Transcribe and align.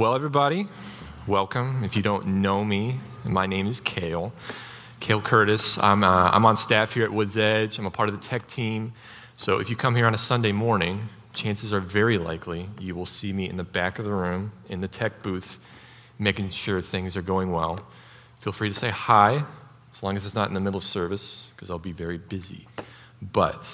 Well, 0.00 0.14
everybody, 0.14 0.66
welcome. 1.26 1.84
If 1.84 1.94
you 1.94 2.00
don't 2.00 2.26
know 2.40 2.64
me, 2.64 3.00
my 3.22 3.44
name 3.44 3.66
is 3.66 3.80
Cale. 3.82 4.32
Cale 4.98 5.20
Curtis. 5.20 5.76
I'm, 5.76 6.02
uh, 6.02 6.30
I'm 6.30 6.46
on 6.46 6.56
staff 6.56 6.94
here 6.94 7.04
at 7.04 7.12
Woods 7.12 7.36
Edge. 7.36 7.78
I'm 7.78 7.84
a 7.84 7.90
part 7.90 8.08
of 8.08 8.18
the 8.18 8.26
tech 8.26 8.48
team. 8.48 8.94
So 9.36 9.58
if 9.58 9.68
you 9.68 9.76
come 9.76 9.94
here 9.94 10.06
on 10.06 10.14
a 10.14 10.18
Sunday 10.18 10.52
morning, 10.52 11.10
chances 11.34 11.70
are 11.70 11.80
very 11.80 12.16
likely 12.16 12.70
you 12.80 12.94
will 12.94 13.04
see 13.04 13.34
me 13.34 13.46
in 13.46 13.58
the 13.58 13.62
back 13.62 13.98
of 13.98 14.06
the 14.06 14.10
room 14.10 14.52
in 14.70 14.80
the 14.80 14.88
tech 14.88 15.22
booth, 15.22 15.58
making 16.18 16.48
sure 16.48 16.80
things 16.80 17.14
are 17.14 17.20
going 17.20 17.52
well. 17.52 17.78
Feel 18.38 18.54
free 18.54 18.70
to 18.70 18.74
say 18.74 18.88
hi, 18.88 19.44
as 19.92 20.02
long 20.02 20.16
as 20.16 20.24
it's 20.24 20.34
not 20.34 20.48
in 20.48 20.54
the 20.54 20.60
middle 20.60 20.78
of 20.78 20.84
service, 20.84 21.48
because 21.54 21.70
I'll 21.70 21.78
be 21.78 21.92
very 21.92 22.16
busy. 22.16 22.66
But 23.20 23.70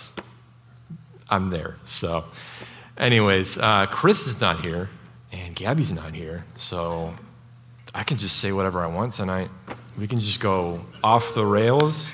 I'm 1.31 1.51
there. 1.51 1.77
So, 1.85 2.25
anyways, 2.99 3.59
uh, 3.59 3.87
Chris 3.87 4.27
is 4.27 4.41
not 4.41 4.63
here, 4.63 4.89
and 5.37 5.55
Gabby's 5.55 5.93
not 5.93 6.14
here. 6.14 6.45
So 6.57 7.14
I 7.95 8.02
can 8.02 8.16
just 8.16 8.38
say 8.38 8.52
whatever 8.52 8.83
I 8.83 8.87
want 8.87 9.12
tonight. 9.12 9.51
We 9.98 10.06
can 10.06 10.20
just 10.20 10.41
go 10.41 10.84
off 11.02 11.34
the 11.34 11.45
rails. 11.45 12.12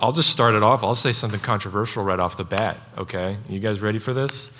I'll 0.00 0.12
just 0.12 0.30
start 0.30 0.54
it 0.54 0.62
off. 0.62 0.82
I'll 0.82 0.94
say 0.94 1.12
something 1.12 1.40
controversial 1.40 2.02
right 2.02 2.18
off 2.18 2.36
the 2.36 2.44
bat, 2.44 2.78
okay? 2.96 3.36
You 3.48 3.60
guys 3.60 3.80
ready 3.80 3.98
for 3.98 4.14
this? 4.14 4.50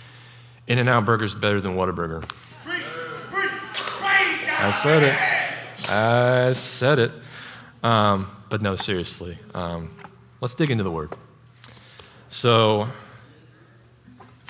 In 0.66 0.78
N 0.78 0.88
Out 0.88 1.06
Burger's 1.06 1.34
better 1.34 1.60
than 1.60 1.76
Whataburger. 1.76 2.24
I 4.62 4.72
said 4.72 5.02
it. 5.02 5.90
I 5.90 6.52
said 6.52 6.98
it. 6.98 7.12
Um, 7.82 8.26
but 8.50 8.60
no, 8.60 8.76
seriously. 8.76 9.38
Um, 9.54 9.88
let's 10.40 10.54
dig 10.54 10.70
into 10.70 10.84
the 10.84 10.90
word. 10.90 11.14
So, 12.28 12.88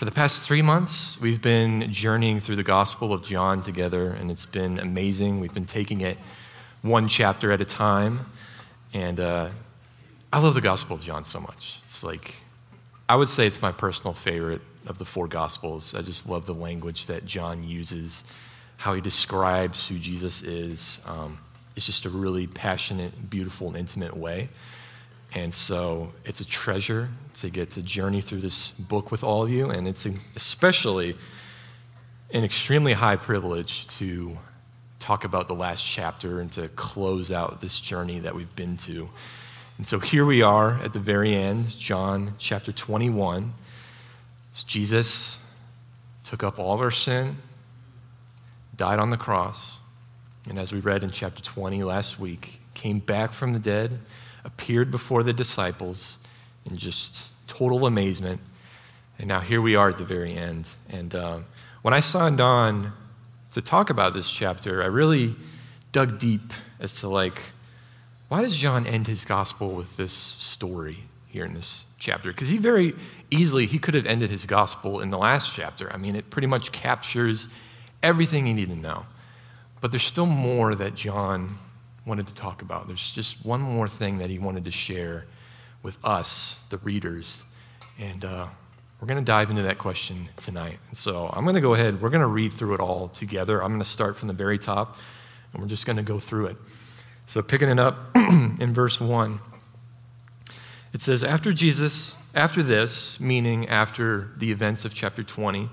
for 0.00 0.06
the 0.06 0.10
past 0.10 0.42
three 0.42 0.62
months, 0.62 1.20
we've 1.20 1.42
been 1.42 1.92
journeying 1.92 2.40
through 2.40 2.56
the 2.56 2.62
Gospel 2.62 3.12
of 3.12 3.22
John 3.22 3.60
together, 3.60 4.08
and 4.08 4.30
it's 4.30 4.46
been 4.46 4.78
amazing. 4.78 5.40
We've 5.40 5.52
been 5.52 5.66
taking 5.66 6.00
it 6.00 6.16
one 6.80 7.06
chapter 7.06 7.52
at 7.52 7.60
a 7.60 7.66
time. 7.66 8.24
And 8.94 9.20
uh, 9.20 9.50
I 10.32 10.40
love 10.40 10.54
the 10.54 10.62
Gospel 10.62 10.96
of 10.96 11.02
John 11.02 11.26
so 11.26 11.38
much. 11.38 11.80
It's 11.84 12.02
like, 12.02 12.36
I 13.10 13.16
would 13.16 13.28
say 13.28 13.46
it's 13.46 13.60
my 13.60 13.72
personal 13.72 14.14
favorite 14.14 14.62
of 14.86 14.96
the 14.96 15.04
four 15.04 15.28
Gospels. 15.28 15.94
I 15.94 16.00
just 16.00 16.26
love 16.26 16.46
the 16.46 16.54
language 16.54 17.04
that 17.04 17.26
John 17.26 17.62
uses, 17.62 18.24
how 18.78 18.94
he 18.94 19.02
describes 19.02 19.86
who 19.86 19.98
Jesus 19.98 20.40
is. 20.40 20.98
Um, 21.04 21.36
it's 21.76 21.84
just 21.84 22.06
a 22.06 22.08
really 22.08 22.46
passionate, 22.46 23.28
beautiful, 23.28 23.66
and 23.66 23.76
intimate 23.76 24.16
way. 24.16 24.48
And 25.34 25.54
so 25.54 26.12
it's 26.24 26.40
a 26.40 26.46
treasure 26.46 27.08
to 27.36 27.50
get 27.50 27.70
to 27.70 27.82
journey 27.82 28.20
through 28.20 28.40
this 28.40 28.68
book 28.68 29.10
with 29.10 29.22
all 29.22 29.42
of 29.44 29.50
you. 29.50 29.70
And 29.70 29.86
it's 29.86 30.06
especially 30.34 31.16
an 32.32 32.44
extremely 32.44 32.92
high 32.92 33.16
privilege 33.16 33.86
to 33.98 34.36
talk 34.98 35.24
about 35.24 35.48
the 35.48 35.54
last 35.54 35.84
chapter 35.86 36.40
and 36.40 36.50
to 36.52 36.68
close 36.68 37.30
out 37.30 37.60
this 37.60 37.80
journey 37.80 38.20
that 38.20 38.34
we've 38.34 38.54
been 38.54 38.76
to. 38.76 39.08
And 39.78 39.86
so 39.86 39.98
here 39.98 40.26
we 40.26 40.42
are 40.42 40.78
at 40.82 40.92
the 40.92 40.98
very 40.98 41.34
end, 41.34 41.68
John 41.70 42.34
chapter 42.38 42.70
21. 42.70 43.52
Jesus 44.66 45.38
took 46.24 46.42
up 46.42 46.58
all 46.58 46.74
of 46.74 46.80
our 46.80 46.90
sin, 46.90 47.38
died 48.76 48.98
on 48.98 49.10
the 49.10 49.16
cross, 49.16 49.78
and 50.48 50.58
as 50.58 50.70
we 50.70 50.80
read 50.80 51.02
in 51.02 51.10
chapter 51.10 51.42
20 51.42 51.82
last 51.82 52.18
week, 52.18 52.60
came 52.74 52.98
back 52.98 53.32
from 53.32 53.52
the 53.52 53.58
dead 53.58 53.98
appeared 54.44 54.90
before 54.90 55.22
the 55.22 55.32
disciples 55.32 56.18
in 56.64 56.76
just 56.76 57.22
total 57.46 57.86
amazement. 57.86 58.40
And 59.18 59.28
now 59.28 59.40
here 59.40 59.60
we 59.60 59.74
are 59.76 59.90
at 59.90 59.98
the 59.98 60.04
very 60.04 60.34
end. 60.34 60.68
And 60.88 61.14
uh, 61.14 61.40
when 61.82 61.94
I 61.94 62.00
signed 62.00 62.40
on 62.40 62.92
to 63.52 63.60
talk 63.60 63.90
about 63.90 64.14
this 64.14 64.30
chapter, 64.30 64.82
I 64.82 64.86
really 64.86 65.36
dug 65.92 66.18
deep 66.18 66.52
as 66.78 67.00
to 67.00 67.08
like, 67.08 67.42
why 68.28 68.42
does 68.42 68.56
John 68.56 68.86
end 68.86 69.08
his 69.08 69.24
gospel 69.24 69.72
with 69.72 69.96
this 69.96 70.12
story 70.12 71.04
here 71.28 71.44
in 71.44 71.54
this 71.54 71.84
chapter? 71.98 72.30
Because 72.30 72.48
he 72.48 72.58
very 72.58 72.94
easily 73.30 73.66
he 73.66 73.78
could 73.78 73.94
have 73.94 74.06
ended 74.06 74.30
his 74.30 74.46
gospel 74.46 75.00
in 75.00 75.10
the 75.10 75.18
last 75.18 75.54
chapter. 75.54 75.92
I 75.92 75.96
mean, 75.96 76.14
it 76.14 76.30
pretty 76.30 76.46
much 76.46 76.70
captures 76.70 77.48
everything 78.02 78.46
you 78.46 78.54
need 78.54 78.68
to 78.68 78.76
know. 78.76 79.06
But 79.80 79.90
there's 79.90 80.04
still 80.04 80.26
more 80.26 80.74
that 80.74 80.94
John 80.94 81.58
wanted 82.10 82.26
to 82.26 82.34
talk 82.34 82.60
about. 82.60 82.88
There's 82.88 83.12
just 83.12 83.46
one 83.46 83.60
more 83.60 83.86
thing 83.86 84.18
that 84.18 84.30
he 84.30 84.40
wanted 84.40 84.64
to 84.64 84.72
share 84.72 85.26
with 85.84 85.96
us, 86.04 86.60
the 86.68 86.78
readers. 86.78 87.44
And 88.00 88.24
uh, 88.24 88.48
we're 89.00 89.06
going 89.06 89.24
to 89.24 89.24
dive 89.24 89.48
into 89.48 89.62
that 89.62 89.78
question 89.78 90.28
tonight. 90.38 90.80
So 90.92 91.30
I'm 91.32 91.44
going 91.44 91.54
to 91.54 91.60
go 91.60 91.74
ahead, 91.74 92.02
we're 92.02 92.10
going 92.10 92.20
to 92.20 92.26
read 92.26 92.52
through 92.52 92.74
it 92.74 92.80
all 92.80 93.06
together. 93.10 93.62
I'm 93.62 93.68
going 93.68 93.78
to 93.78 93.88
start 93.88 94.16
from 94.16 94.26
the 94.26 94.34
very 94.34 94.58
top, 94.58 94.96
and 95.52 95.62
we're 95.62 95.68
just 95.68 95.86
going 95.86 95.98
to 95.98 96.02
go 96.02 96.18
through 96.18 96.46
it. 96.46 96.56
So 97.26 97.42
picking 97.42 97.68
it 97.68 97.78
up 97.78 98.10
in 98.16 98.74
verse 98.74 99.00
1, 99.00 99.38
it 100.92 101.00
says, 101.00 101.22
After 101.22 101.52
Jesus, 101.52 102.16
after 102.34 102.60
this, 102.60 103.20
meaning 103.20 103.68
after 103.68 104.32
the 104.36 104.50
events 104.50 104.84
of 104.84 104.94
chapter 104.94 105.22
20, 105.22 105.70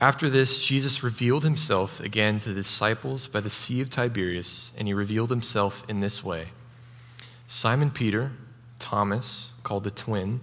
after 0.00 0.30
this, 0.30 0.64
Jesus 0.64 1.02
revealed 1.02 1.42
himself 1.42 2.00
again 2.00 2.38
to 2.40 2.50
the 2.50 2.62
disciples 2.62 3.26
by 3.26 3.40
the 3.40 3.50
Sea 3.50 3.80
of 3.80 3.90
Tiberias, 3.90 4.72
and 4.76 4.86
he 4.86 4.94
revealed 4.94 5.30
himself 5.30 5.88
in 5.88 6.00
this 6.00 6.22
way 6.22 6.48
Simon 7.46 7.90
Peter, 7.90 8.32
Thomas, 8.78 9.50
called 9.62 9.84
the 9.84 9.90
twin, 9.90 10.40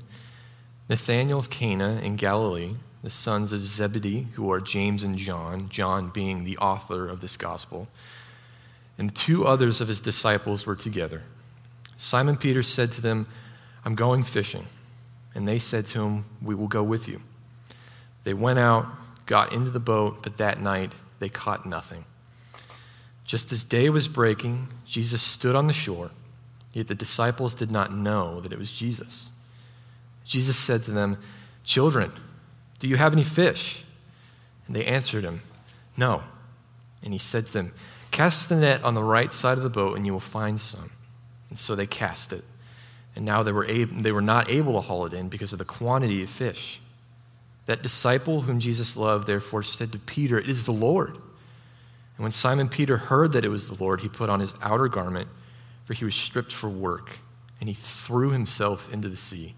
Nathanael 0.89 1.39
of 1.39 1.49
Cana 1.49 1.99
in 2.03 2.15
Galilee, 2.15 2.75
the 3.01 3.09
sons 3.09 3.53
of 3.53 3.65
Zebedee, 3.65 4.27
who 4.33 4.51
are 4.51 4.59
James 4.59 5.03
and 5.03 5.17
John, 5.17 5.69
John 5.69 6.09
being 6.09 6.43
the 6.43 6.57
author 6.57 7.07
of 7.07 7.21
this 7.21 7.37
gospel, 7.37 7.87
and 8.97 9.15
two 9.15 9.45
others 9.45 9.81
of 9.81 9.87
his 9.87 10.01
disciples 10.01 10.65
were 10.65 10.75
together. 10.75 11.21
Simon 11.97 12.35
Peter 12.35 12.63
said 12.63 12.91
to 12.93 13.01
them, 13.01 13.27
I'm 13.85 13.95
going 13.95 14.23
fishing. 14.23 14.65
And 15.33 15.47
they 15.47 15.59
said 15.59 15.85
to 15.87 16.03
him, 16.03 16.25
We 16.41 16.55
will 16.55 16.67
go 16.67 16.81
with 16.81 17.07
you. 17.07 17.21
They 18.23 18.33
went 18.33 18.57
out 18.57 18.87
got 19.25 19.53
into 19.53 19.71
the 19.71 19.79
boat, 19.79 20.19
but 20.21 20.37
that 20.37 20.61
night 20.61 20.91
they 21.19 21.29
caught 21.29 21.65
nothing. 21.65 22.05
Just 23.25 23.51
as 23.51 23.63
day 23.63 23.89
was 23.89 24.07
breaking, 24.07 24.67
Jesus 24.85 25.21
stood 25.21 25.55
on 25.55 25.67
the 25.67 25.73
shore, 25.73 26.11
yet 26.73 26.87
the 26.87 26.95
disciples 26.95 27.55
did 27.55 27.71
not 27.71 27.93
know 27.93 28.39
that 28.41 28.53
it 28.53 28.59
was 28.59 28.71
Jesus. 28.71 29.29
Jesus 30.23 30.57
said 30.57 30.83
to 30.83 30.91
them, 30.91 31.17
Children, 31.63 32.11
do 32.79 32.87
you 32.87 32.97
have 32.97 33.13
any 33.13 33.23
fish? 33.23 33.83
And 34.67 34.75
they 34.75 34.85
answered 34.85 35.23
him, 35.23 35.41
No. 35.97 36.21
And 37.03 37.13
he 37.13 37.19
said 37.19 37.47
to 37.47 37.53
them, 37.53 37.73
Cast 38.11 38.49
the 38.49 38.55
net 38.55 38.83
on 38.83 38.93
the 38.93 39.03
right 39.03 39.31
side 39.31 39.57
of 39.57 39.63
the 39.63 39.69
boat, 39.69 39.97
and 39.97 40.05
you 40.05 40.13
will 40.13 40.19
find 40.19 40.59
some. 40.59 40.91
And 41.49 41.59
so 41.59 41.75
they 41.75 41.87
cast 41.87 42.31
it. 42.31 42.43
And 43.15 43.25
now 43.25 43.43
they 43.43 43.51
were, 43.51 43.65
they 43.65 44.11
were 44.11 44.21
not 44.21 44.49
able 44.49 44.73
to 44.73 44.81
haul 44.81 45.05
it 45.05 45.13
in 45.13 45.29
because 45.29 45.53
of 45.53 45.59
the 45.59 45.65
quantity 45.65 46.23
of 46.23 46.29
fish. 46.29 46.79
That 47.65 47.81
disciple 47.81 48.41
whom 48.41 48.59
Jesus 48.59 48.95
loved, 48.95 49.27
therefore, 49.27 49.63
said 49.63 49.91
to 49.91 49.99
Peter, 49.99 50.37
It 50.37 50.49
is 50.49 50.65
the 50.65 50.71
Lord. 50.71 51.15
And 51.15 52.23
when 52.23 52.31
Simon 52.31 52.69
Peter 52.69 52.97
heard 52.97 53.33
that 53.33 53.43
it 53.43 53.49
was 53.49 53.67
the 53.67 53.81
Lord, 53.83 54.01
he 54.01 54.09
put 54.09 54.29
on 54.29 54.39
his 54.39 54.53
outer 54.61 54.87
garment, 54.87 55.27
for 55.83 55.93
he 55.93 56.05
was 56.05 56.15
stripped 56.15 56.53
for 56.53 56.69
work, 56.69 57.17
and 57.59 57.67
he 57.67 57.75
threw 57.75 58.31
himself 58.31 58.91
into 58.93 59.09
the 59.09 59.17
sea. 59.17 59.55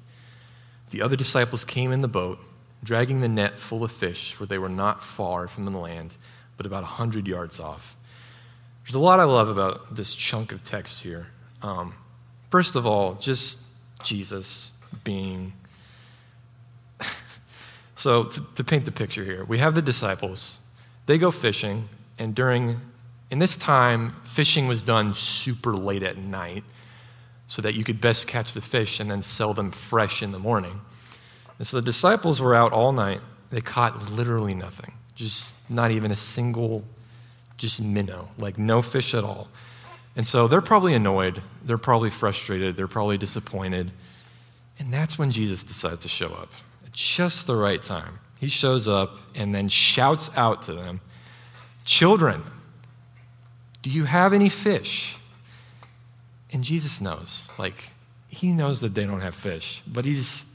The 0.90 1.02
other 1.02 1.16
disciples 1.16 1.66
came 1.66 1.92
in 1.92 2.02
the 2.02 2.08
boat, 2.08 2.40
dragging 2.84 3.22
the 3.22 3.28
net 3.28 3.60
full 3.60 3.84
of 3.84 3.92
fish, 3.92 4.34
for 4.34 4.46
they 4.46 4.58
were 4.58 4.70
not 4.70 5.04
far 5.04 5.48
from 5.48 5.66
the 5.66 5.72
land, 5.72 6.16
but 6.56 6.66
about 6.66 6.84
a 6.84 6.88
hundred 6.88 7.28
yards 7.28 7.60
off. 7.60 7.96
There's 8.84 8.96
a 8.96 9.00
lot 9.00 9.20
I 9.20 9.26
love 9.26 9.50
about 9.50 9.96
this 9.96 10.16
chunk 10.16 10.54
of 10.54 10.64
text 10.64 11.04
here. 11.04 11.28
Um, 11.62 11.94
first 12.50 12.76
of 12.76 12.88
all, 12.88 13.16
just 13.16 13.60
Jesus 14.02 14.72
being 15.04 15.52
so, 17.98 18.26
to, 18.26 18.42
to, 18.56 18.64
paint 18.64 18.86
the 18.86 18.92
picture 18.92 19.24
here, 19.24 19.44
we 19.44 19.58
have 19.58 19.74
the 19.74 19.82
disciples. 19.82 20.60
They 21.08 21.18
go 21.18 21.32
fishing, 21.32 21.90
and 22.20 22.36
during, 22.36 22.80
in 23.32 23.40
this 23.40 23.58
time, 23.58 24.14
fishing 24.24 24.68
was 24.68 24.84
done 24.84 25.16
super 25.16 25.76
late 25.76 26.04
at 26.04 26.16
night 26.16 26.64
so 27.48 27.62
that 27.64 27.74
you 27.74 27.84
could 27.84 28.00
best 28.00 28.28
catch 28.28 28.54
the 28.54 28.62
fish 28.62 29.00
and 29.00 29.10
then 29.10 29.24
sell 29.24 29.54
them 29.56 29.72
fresh 29.72 30.22
in 30.22 30.32
the 30.32 30.38
morning. 30.38 30.80
And 31.58 31.66
so 31.66 31.78
the 31.78 31.86
disciples 31.86 32.40
were 32.40 32.54
out 32.54 32.72
all 32.72 32.92
night. 32.92 33.20
They 33.50 33.62
caught 33.62 34.12
literally 34.12 34.54
nothing, 34.54 34.94
just 35.16 35.56
not 35.68 35.90
even 35.90 36.12
a 36.12 36.16
single, 36.16 36.84
just 37.58 37.82
minnow, 37.82 38.30
like 38.38 38.60
no 38.60 38.84
fish 38.84 39.16
at 39.16 39.24
all. 39.24 39.48
And 40.16 40.26
so 40.26 40.48
they're 40.48 40.62
probably 40.62 40.94
annoyed. 40.94 41.42
They're 41.64 41.80
probably 41.80 42.12
frustrated. 42.12 42.76
They're 42.76 42.88
probably 42.88 43.18
disappointed. 43.18 43.92
And 44.78 44.94
that's 44.94 45.18
when 45.18 45.32
Jesus 45.32 45.64
decides 45.64 46.02
to 46.02 46.08
show 46.08 46.28
up 46.28 46.52
just 46.98 47.46
the 47.46 47.56
right 47.56 47.82
time. 47.84 48.18
He 48.40 48.48
shows 48.48 48.88
up 48.88 49.16
and 49.36 49.54
then 49.54 49.70
shouts 49.70 50.32
out 50.36 50.64
to 50.64 50.74
them, 50.74 51.00
Children, 51.86 52.42
do 53.84 53.92
you 53.92 54.06
have 54.06 54.34
any 54.34 54.50
fish? 54.50 55.16
And 56.52 56.64
Jesus 56.64 57.00
knows. 57.00 57.50
Like, 57.60 57.92
he 58.28 58.52
knows 58.52 58.82
that 58.82 58.96
they 58.96 59.06
don't 59.06 59.22
have 59.22 59.36
fish, 59.36 59.84
but 59.86 60.06
he's, 60.06 60.46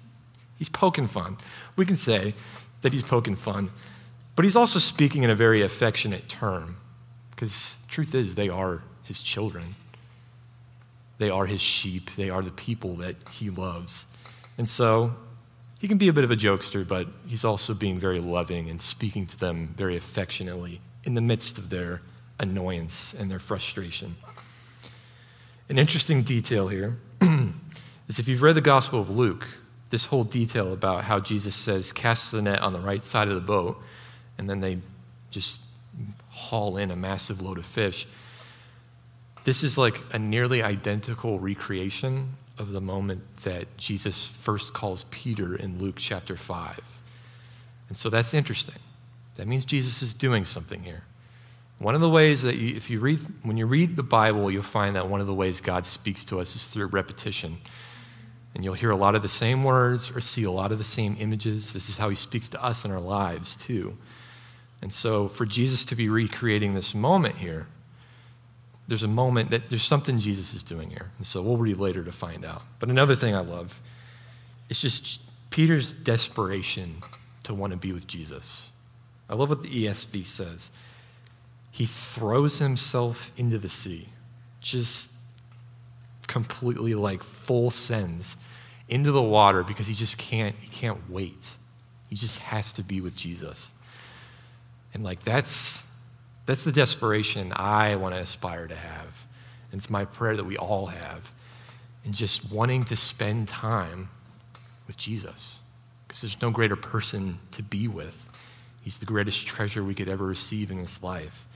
he's 0.58 0.68
poking 0.68 1.06
fun. 1.06 1.38
We 1.76 1.86
can 1.86 1.96
say 1.96 2.34
that 2.80 2.92
he's 2.92 3.04
poking 3.04 3.36
fun, 3.36 3.70
but 4.34 4.44
he's 4.44 4.56
also 4.56 4.80
speaking 4.80 5.22
in 5.22 5.30
a 5.30 5.36
very 5.36 5.62
affectionate 5.62 6.28
term. 6.28 6.76
Because 7.30 7.76
truth 7.86 8.16
is, 8.16 8.34
they 8.34 8.48
are 8.48 8.82
his 9.04 9.22
children. 9.22 9.76
They 11.18 11.30
are 11.30 11.46
his 11.46 11.60
sheep. 11.60 12.10
They 12.16 12.30
are 12.30 12.42
the 12.42 12.50
people 12.50 12.96
that 12.96 13.14
he 13.30 13.48
loves. 13.48 14.06
And 14.58 14.68
so 14.68 15.14
he 15.82 15.88
can 15.88 15.99
be 15.99 16.06
a 16.06 16.12
bit 16.12 16.23
of 16.23 16.31
a 16.31 16.37
jokester, 16.37 16.87
but 16.87 17.08
he's 17.26 17.44
also 17.44 17.75
being 17.75 17.99
very 17.99 18.20
loving 18.20 18.70
and 18.70 18.81
speaking 18.81 19.26
to 19.26 19.37
them 19.37 19.75
very 19.76 19.96
affectionately 19.96 20.81
in 21.02 21.14
the 21.14 21.20
midst 21.20 21.58
of 21.58 21.70
their 21.70 22.00
annoyance 22.38 23.12
and 23.19 23.29
their 23.29 23.40
frustration. 23.40 24.14
An 25.69 25.81
interesting 25.81 26.23
detail 26.23 26.69
here 26.69 26.99
is 28.08 28.20
if 28.20 28.29
you've 28.29 28.43
read 28.43 28.55
the 28.55 28.61
Gospel 28.61 29.00
of 29.00 29.11
Luke, 29.11 29.44
this 29.90 30.05
whole 30.05 30.23
detail 30.23 30.73
about 30.73 31.02
how 31.02 31.19
Jesus 31.19 31.56
says, 31.56 31.93
cast 31.93 32.31
the 32.31 32.43
net 32.43 32.61
on 32.62 32.73
the 32.73 32.81
right 32.81 33.02
side 33.02 33.26
of 33.26 33.35
the 33.35 33.40
boat, 33.40 33.82
and 34.38 34.49
then 34.49 34.61
they 34.61 34.78
just 35.31 35.62
haul 36.28 36.76
in 36.76 36.93
a 36.93 36.96
massive 36.96 37.43
load 37.43 37.58
of 37.58 37.67
fish. 37.67 38.06
This 39.43 39.64
is 39.64 39.76
like 39.76 40.00
a 40.12 40.19
nearly 40.20 40.62
identical 40.62 41.40
recreation 41.40 42.37
of 42.62 42.73
the 42.73 42.81
moment 42.81 43.23
that 43.43 43.76
Jesus 43.76 44.26
first 44.26 44.73
calls 44.73 45.05
Peter 45.11 45.55
in 45.55 45.79
Luke 45.79 45.97
chapter 45.99 46.37
5. 46.37 46.81
And 47.88 47.97
so 47.99 48.09
that's 48.09 48.32
interesting. 48.32 48.79
That 49.35 49.47
means 49.47 49.67
Jesus 49.67 50.00
is 50.00 50.14
doing 50.14 50.47
something 50.47 50.82
here. 50.82 51.03
One 51.79 51.94
of 51.94 52.00
the 52.00 52.09
ways 52.09 52.43
that 52.43 52.56
you, 52.56 52.75
if 52.76 52.88
you 52.88 53.00
read, 53.00 53.19
when 53.43 53.56
you 53.56 53.67
read 53.67 53.97
the 53.97 54.03
Bible, 54.03 54.50
you'll 54.50 54.62
find 54.62 54.94
that 54.97 55.09
one 55.09 55.20
of 55.20 55.26
the 55.26 55.35
ways 55.35 55.61
God 55.61 55.85
speaks 55.85 56.25
to 56.26 56.41
us 56.41 56.55
is 56.55 56.67
through 56.67 56.87
repetition. 56.87 57.59
And 58.55 58.62
you'll 58.62 58.75
hear 58.75 58.91
a 58.91 58.97
lot 58.97 59.14
of 59.14 59.23
the 59.23 59.29
same 59.29 59.64
words 59.64 60.14
or 60.14 60.20
see 60.20 60.44
a 60.44 60.50
lot 60.50 60.73
of 60.73 60.79
the 60.79 60.85
same 60.85 61.17
images. 61.19 61.73
This 61.73 61.88
is 61.88 61.97
how 61.97 62.09
he 62.09 62.14
speaks 62.14 62.49
to 62.50 62.62
us 62.62 62.85
in 62.85 62.91
our 62.93 63.00
lives, 63.00 63.56
too. 63.56 63.99
And 64.81 64.93
so, 64.93 65.29
for 65.29 65.47
Jesus 65.47 65.85
to 65.87 65.97
be 65.97 66.09
recreating 66.09 66.75
this 66.75 66.94
moment 66.94 67.37
here, 67.37 67.67
there's 68.92 69.02
a 69.02 69.08
moment 69.08 69.50
that 69.52 69.70
there's 69.70 69.84
something 69.84 70.18
Jesus 70.18 70.52
is 70.52 70.62
doing 70.62 70.90
here. 70.90 71.10
And 71.16 71.26
so, 71.26 71.40
we'll 71.40 71.56
read 71.56 71.78
later 71.78 72.04
to 72.04 72.12
find 72.12 72.44
out. 72.44 72.60
But 72.78 72.90
another 72.90 73.14
thing 73.14 73.34
I 73.34 73.40
love 73.40 73.80
is 74.68 74.82
just 74.82 75.22
Peter's 75.48 75.94
desperation 75.94 77.02
to 77.44 77.54
want 77.54 77.70
to 77.70 77.78
be 77.78 77.94
with 77.94 78.06
Jesus. 78.06 78.70
I 79.30 79.34
love 79.34 79.48
what 79.48 79.62
the 79.62 79.86
ESV 79.86 80.26
says 80.26 80.70
he 81.70 81.86
throws 81.86 82.58
himself 82.58 83.32
into 83.38 83.56
the 83.56 83.70
sea, 83.70 84.10
just 84.60 85.10
completely 86.26 86.94
like 86.94 87.22
full 87.22 87.70
sends 87.70 88.36
into 88.90 89.10
the 89.10 89.22
water 89.22 89.62
because 89.62 89.86
he 89.86 89.94
just 89.94 90.18
can't 90.18 90.54
he 90.60 90.68
can't 90.68 91.08
wait. 91.08 91.48
He 92.10 92.16
just 92.16 92.40
has 92.40 92.74
to 92.74 92.82
be 92.82 93.00
with 93.00 93.16
Jesus. 93.16 93.70
And 94.92 95.02
like 95.02 95.22
that's 95.22 95.82
that's 96.46 96.64
the 96.64 96.72
desperation 96.72 97.52
I 97.54 97.96
want 97.96 98.14
to 98.14 98.20
aspire 98.20 98.66
to 98.66 98.76
have. 98.76 99.26
And 99.70 99.80
it's 99.80 99.90
my 99.90 100.04
prayer 100.04 100.36
that 100.36 100.44
we 100.44 100.56
all 100.56 100.86
have. 100.86 101.32
And 102.04 102.12
just 102.12 102.52
wanting 102.52 102.84
to 102.84 102.96
spend 102.96 103.48
time 103.48 104.08
with 104.86 104.96
Jesus. 104.96 105.60
Because 106.06 106.22
there's 106.22 106.42
no 106.42 106.50
greater 106.50 106.76
person 106.76 107.38
to 107.52 107.62
be 107.62 107.86
with. 107.88 108.28
He's 108.82 108.98
the 108.98 109.06
greatest 109.06 109.46
treasure 109.46 109.84
we 109.84 109.94
could 109.94 110.08
ever 110.08 110.24
receive 110.24 110.70
in 110.70 110.82
this 110.82 111.02
life. 111.02 111.46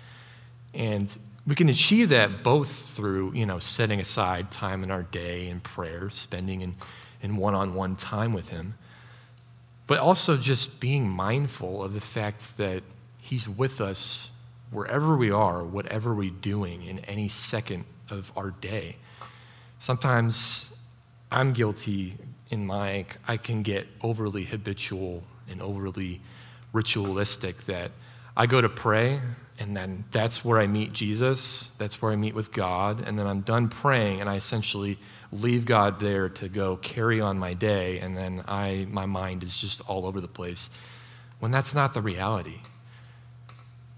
And 0.73 1.15
we 1.47 1.55
can 1.55 1.69
achieve 1.69 2.11
that 2.11 2.43
both 2.43 2.71
through, 2.71 3.33
you 3.35 3.47
know, 3.47 3.59
setting 3.59 4.01
aside 4.01 4.51
time 4.51 4.85
in 4.85 4.91
our 4.91 5.03
day 5.03 5.49
in 5.49 5.61
prayer, 5.61 6.11
spending 6.11 6.61
in, 6.61 6.77
in 7.23 7.37
one-on-one 7.37 7.97
time 7.97 8.33
with 8.33 8.49
him, 8.49 8.75
but 9.87 9.99
also 9.99 10.37
just 10.37 10.81
being 10.81 11.09
mindful 11.09 11.83
of 11.83 11.95
the 11.95 12.01
fact 12.01 12.57
that 12.57 12.83
he's 13.21 13.49
with 13.49 13.81
us 13.81 14.31
wherever 14.71 15.17
we 15.17 15.31
are, 15.31 15.65
whatever 15.65 16.15
we're 16.15 16.31
doing 16.31 16.83
in 16.83 16.99
any 17.01 17.29
second 17.29 17.85
of 18.11 18.33
our 18.37 18.51
day. 18.51 18.97
Sometimes 19.79 20.77
I'm 21.31 21.53
guilty 21.53 22.15
in 22.51 22.67
my, 22.67 23.07
I 23.27 23.37
can 23.37 23.63
get 23.63 23.87
overly 24.03 24.45
habitual 24.45 25.25
and 25.49 25.61
overly 25.61 26.21
ritualistic 26.73 27.67
that 27.67 27.91
I 28.37 28.47
go 28.47 28.61
to 28.61 28.69
pray 28.69 29.21
and 29.59 29.77
then 29.77 30.05
that's 30.11 30.45
where 30.45 30.59
I 30.59 30.67
meet 30.67 30.93
Jesus. 30.93 31.71
That's 31.79 32.03
where 32.03 32.13
I 32.13 32.17
meet 32.17 32.35
with 32.35 32.53
God. 32.53 33.03
And 33.07 33.19
then 33.19 33.27
I'm 33.27 33.41
done 33.41 33.69
praying, 33.69 34.21
and 34.21 34.29
I 34.29 34.37
essentially 34.37 34.99
leave 35.33 35.65
God 35.65 35.99
there 35.99 36.29
to 36.29 36.49
go 36.49 36.77
carry 36.77 37.21
on 37.21 37.39
my 37.39 37.55
day. 37.55 37.99
And 37.99 38.17
then 38.17 38.43
I, 38.47 38.87
my 38.91 39.07
mind 39.07 39.43
is 39.43 39.57
just 39.57 39.81
all 39.89 40.05
over 40.07 40.21
the 40.21 40.29
place. 40.29 40.69
When 41.39 41.51
that's 41.51 41.75
not 41.75 41.95
the 41.95 42.03
reality. 42.03 42.61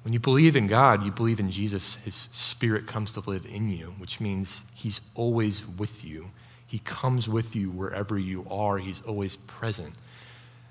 When 0.02 0.12
you 0.12 0.20
believe 0.20 0.56
in 0.56 0.66
God, 0.66 1.04
you 1.04 1.10
believe 1.10 1.40
in 1.40 1.50
Jesus, 1.50 1.96
His 1.96 2.28
Spirit 2.32 2.86
comes 2.86 3.12
to 3.14 3.20
live 3.20 3.46
in 3.46 3.70
you, 3.70 3.94
which 3.98 4.20
means 4.20 4.62
He's 4.74 5.00
always 5.14 5.66
with 5.66 6.04
you. 6.04 6.30
He 6.66 6.78
comes 6.80 7.28
with 7.28 7.56
you 7.56 7.70
wherever 7.70 8.18
you 8.18 8.46
are, 8.50 8.78
He's 8.78 9.02
always 9.02 9.36
present. 9.36 9.94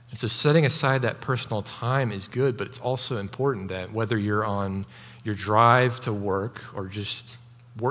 And 0.10 0.18
so 0.18 0.28
setting 0.28 0.66
aside 0.66 1.02
that 1.02 1.20
personal 1.20 1.62
time 1.62 2.12
is 2.12 2.28
good, 2.28 2.58
but 2.58 2.68
it's 2.68 2.80
also 2.80 3.18
important 3.18 3.68
that 3.70 3.92
whether 3.92 4.18
you're 4.18 4.46
on 4.46 4.86
your 5.24 5.36
drive 5.36 6.00
to 6.02 6.14
work 6.14 6.62
or 6.74 6.88
just 6.88 7.38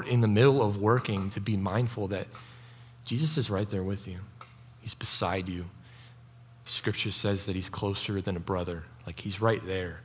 in 0.06 0.20
the 0.20 0.28
middle 0.28 0.62
of 0.62 0.78
working, 0.78 1.30
to 1.30 1.40
be 1.40 1.56
mindful 1.56 2.08
that 2.08 2.26
Jesus 3.04 3.36
is 3.36 3.50
right 3.50 3.68
there 3.68 3.82
with 3.82 4.08
you. 4.08 4.18
He's 4.80 4.94
beside 4.94 5.48
you. 5.48 5.66
Scripture 6.64 7.12
says 7.12 7.46
that 7.46 7.54
he's 7.54 7.68
closer 7.68 8.20
than 8.20 8.36
a 8.36 8.40
brother. 8.40 8.84
Like 9.06 9.20
he's 9.20 9.40
right 9.40 9.64
there. 9.64 10.00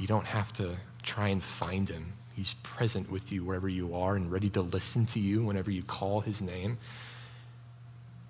You 0.00 0.06
don't 0.06 0.26
have 0.26 0.52
to 0.54 0.76
try 1.02 1.28
and 1.28 1.42
find 1.42 1.88
him. 1.88 2.14
He's 2.34 2.54
present 2.62 3.10
with 3.10 3.30
you 3.30 3.44
wherever 3.44 3.68
you 3.68 3.94
are 3.94 4.16
and 4.16 4.32
ready 4.32 4.48
to 4.50 4.62
listen 4.62 5.04
to 5.06 5.20
you 5.20 5.44
whenever 5.44 5.70
you 5.70 5.82
call 5.82 6.20
his 6.20 6.40
name. 6.40 6.78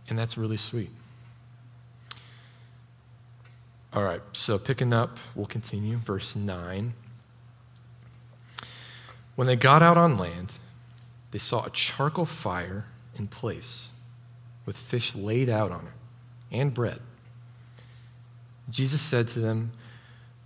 And 0.08 0.18
that's 0.18 0.36
really 0.36 0.56
sweet. 0.56 0.90
All 3.92 4.02
right, 4.02 4.20
so 4.32 4.58
picking 4.58 4.92
up, 4.92 5.18
we'll 5.36 5.46
continue. 5.46 5.96
Verse 5.96 6.34
9. 6.34 6.92
When 9.36 9.46
they 9.46 9.56
got 9.56 9.80
out 9.80 9.96
on 9.96 10.18
land, 10.18 10.54
they 11.30 11.38
saw 11.38 11.64
a 11.64 11.70
charcoal 11.70 12.24
fire 12.24 12.86
in 13.16 13.28
place 13.28 13.88
with 14.66 14.76
fish 14.76 15.14
laid 15.14 15.48
out 15.48 15.70
on 15.70 15.86
it 15.86 16.56
and 16.56 16.74
bread. 16.74 17.00
Jesus 18.68 19.00
said 19.00 19.28
to 19.28 19.40
them, 19.40 19.72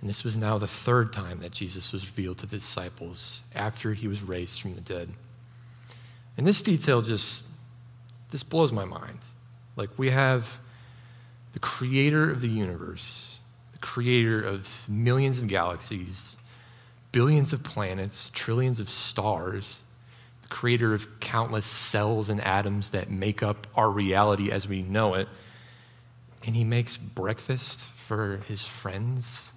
And 0.00 0.08
this 0.08 0.24
was 0.24 0.36
now 0.36 0.58
the 0.58 0.66
third 0.66 1.12
time 1.12 1.40
that 1.40 1.52
Jesus 1.52 1.92
was 1.92 2.04
revealed 2.04 2.38
to 2.38 2.46
the 2.46 2.58
disciples 2.58 3.42
after 3.54 3.94
he 3.94 4.06
was 4.06 4.22
raised 4.22 4.60
from 4.60 4.74
the 4.74 4.80
dead. 4.80 5.08
And 6.36 6.46
this 6.46 6.62
detail 6.62 7.00
just, 7.00 7.46
this 8.30 8.42
blows 8.42 8.72
my 8.72 8.84
mind. 8.84 9.18
Like, 9.76 9.98
we 9.98 10.10
have 10.10 10.58
the 11.52 11.58
creator 11.58 12.30
of 12.30 12.40
the 12.40 12.48
universe, 12.48 13.38
the 13.72 13.78
creator 13.78 14.42
of 14.42 14.88
millions 14.88 15.38
of 15.38 15.48
galaxies, 15.48 16.36
billions 17.12 17.52
of 17.52 17.62
planets, 17.62 18.30
trillions 18.34 18.80
of 18.80 18.90
stars, 18.90 19.80
the 20.42 20.48
creator 20.48 20.92
of 20.92 21.20
countless 21.20 21.64
cells 21.64 22.28
and 22.28 22.40
atoms 22.40 22.90
that 22.90 23.08
make 23.08 23.42
up 23.42 23.66
our 23.76 23.88
reality 23.88 24.50
as 24.50 24.66
we 24.68 24.82
know 24.82 25.14
it. 25.14 25.28
And 26.44 26.54
he 26.54 26.64
makes 26.64 26.96
breakfast 26.96 27.80
for 27.80 28.42
his 28.48 28.66
friends. 28.66 29.48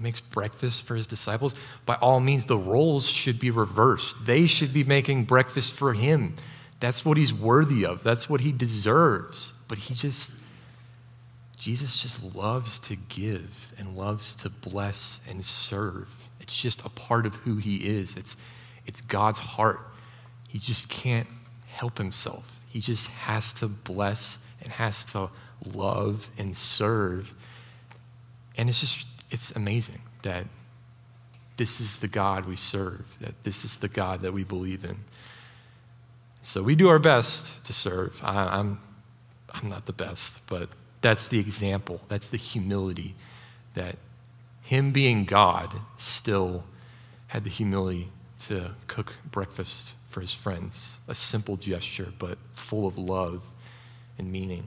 Makes 0.00 0.22
breakfast 0.22 0.84
for 0.84 0.96
his 0.96 1.06
disciples. 1.06 1.54
By 1.84 1.94
all 1.96 2.20
means, 2.20 2.46
the 2.46 2.56
roles 2.56 3.06
should 3.06 3.38
be 3.38 3.50
reversed. 3.50 4.24
They 4.24 4.46
should 4.46 4.72
be 4.72 4.82
making 4.82 5.24
breakfast 5.24 5.74
for 5.74 5.92
him. 5.92 6.36
That's 6.80 7.04
what 7.04 7.18
he's 7.18 7.34
worthy 7.34 7.84
of, 7.84 8.02
that's 8.02 8.28
what 8.28 8.40
he 8.40 8.52
deserves. 8.52 9.52
But 9.68 9.78
he 9.78 9.94
just 9.94 10.32
Jesus 11.60 12.00
just 12.00 12.34
loves 12.34 12.80
to 12.80 12.96
give 12.96 13.74
and 13.78 13.94
loves 13.94 14.34
to 14.36 14.48
bless 14.48 15.20
and 15.28 15.44
serve. 15.44 16.08
It's 16.40 16.58
just 16.58 16.84
a 16.86 16.88
part 16.88 17.26
of 17.26 17.34
who 17.36 17.56
he 17.56 17.76
is. 17.76 18.16
It's, 18.16 18.34
it's 18.86 19.02
God's 19.02 19.38
heart. 19.38 19.86
He 20.48 20.58
just 20.58 20.88
can't 20.88 21.28
help 21.66 21.98
himself. 21.98 22.60
He 22.70 22.80
just 22.80 23.08
has 23.08 23.52
to 23.54 23.68
bless 23.68 24.38
and 24.62 24.72
has 24.72 25.04
to 25.12 25.28
love 25.74 26.30
and 26.38 26.56
serve. 26.56 27.34
And 28.56 28.70
it's 28.70 28.80
just, 28.80 29.06
it's 29.30 29.50
amazing 29.52 30.00
that 30.22 30.46
this 31.56 31.80
is 31.80 31.98
the 31.98 32.08
God 32.08 32.46
we 32.46 32.56
serve, 32.56 33.16
that 33.20 33.44
this 33.44 33.64
is 33.64 33.78
the 33.78 33.88
God 33.88 34.22
that 34.22 34.32
we 34.32 34.44
believe 34.44 34.84
in. 34.84 34.96
So 36.42 36.62
we 36.62 36.74
do 36.74 36.88
our 36.88 36.98
best 36.98 37.64
to 37.66 37.72
serve. 37.72 38.20
I, 38.24 38.44
I'm, 38.58 38.80
I'm 39.52 39.68
not 39.68 39.86
the 39.86 39.92
best, 39.92 40.40
but 40.46 40.70
that's 41.02 41.28
the 41.28 41.38
example. 41.38 42.00
That's 42.08 42.28
the 42.28 42.38
humility 42.38 43.14
that 43.74 43.96
Him 44.62 44.90
being 44.92 45.24
God 45.24 45.74
still 45.98 46.64
had 47.28 47.44
the 47.44 47.50
humility 47.50 48.08
to 48.46 48.70
cook 48.86 49.12
breakfast 49.30 49.94
for 50.08 50.22
His 50.22 50.32
friends. 50.32 50.94
A 51.08 51.14
simple 51.14 51.56
gesture, 51.56 52.12
but 52.18 52.38
full 52.54 52.86
of 52.86 52.96
love 52.96 53.44
and 54.18 54.32
meaning. 54.32 54.66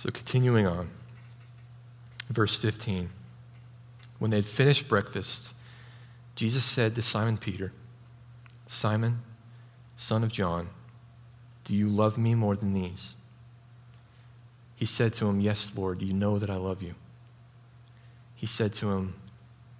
So, 0.00 0.08
continuing 0.08 0.66
on, 0.66 0.88
verse 2.30 2.56
15. 2.56 3.10
When 4.18 4.30
they 4.30 4.38
had 4.38 4.46
finished 4.46 4.88
breakfast, 4.88 5.52
Jesus 6.34 6.64
said 6.64 6.94
to 6.94 7.02
Simon 7.02 7.36
Peter, 7.36 7.70
Simon, 8.66 9.20
son 9.96 10.24
of 10.24 10.32
John, 10.32 10.70
do 11.64 11.74
you 11.74 11.86
love 11.86 12.16
me 12.16 12.34
more 12.34 12.56
than 12.56 12.72
these? 12.72 13.12
He 14.74 14.86
said 14.86 15.12
to 15.14 15.28
him, 15.28 15.38
Yes, 15.38 15.70
Lord, 15.76 16.00
you 16.00 16.14
know 16.14 16.38
that 16.38 16.48
I 16.48 16.56
love 16.56 16.80
you. 16.80 16.94
He 18.34 18.46
said 18.46 18.72
to 18.72 18.88
him, 18.92 19.12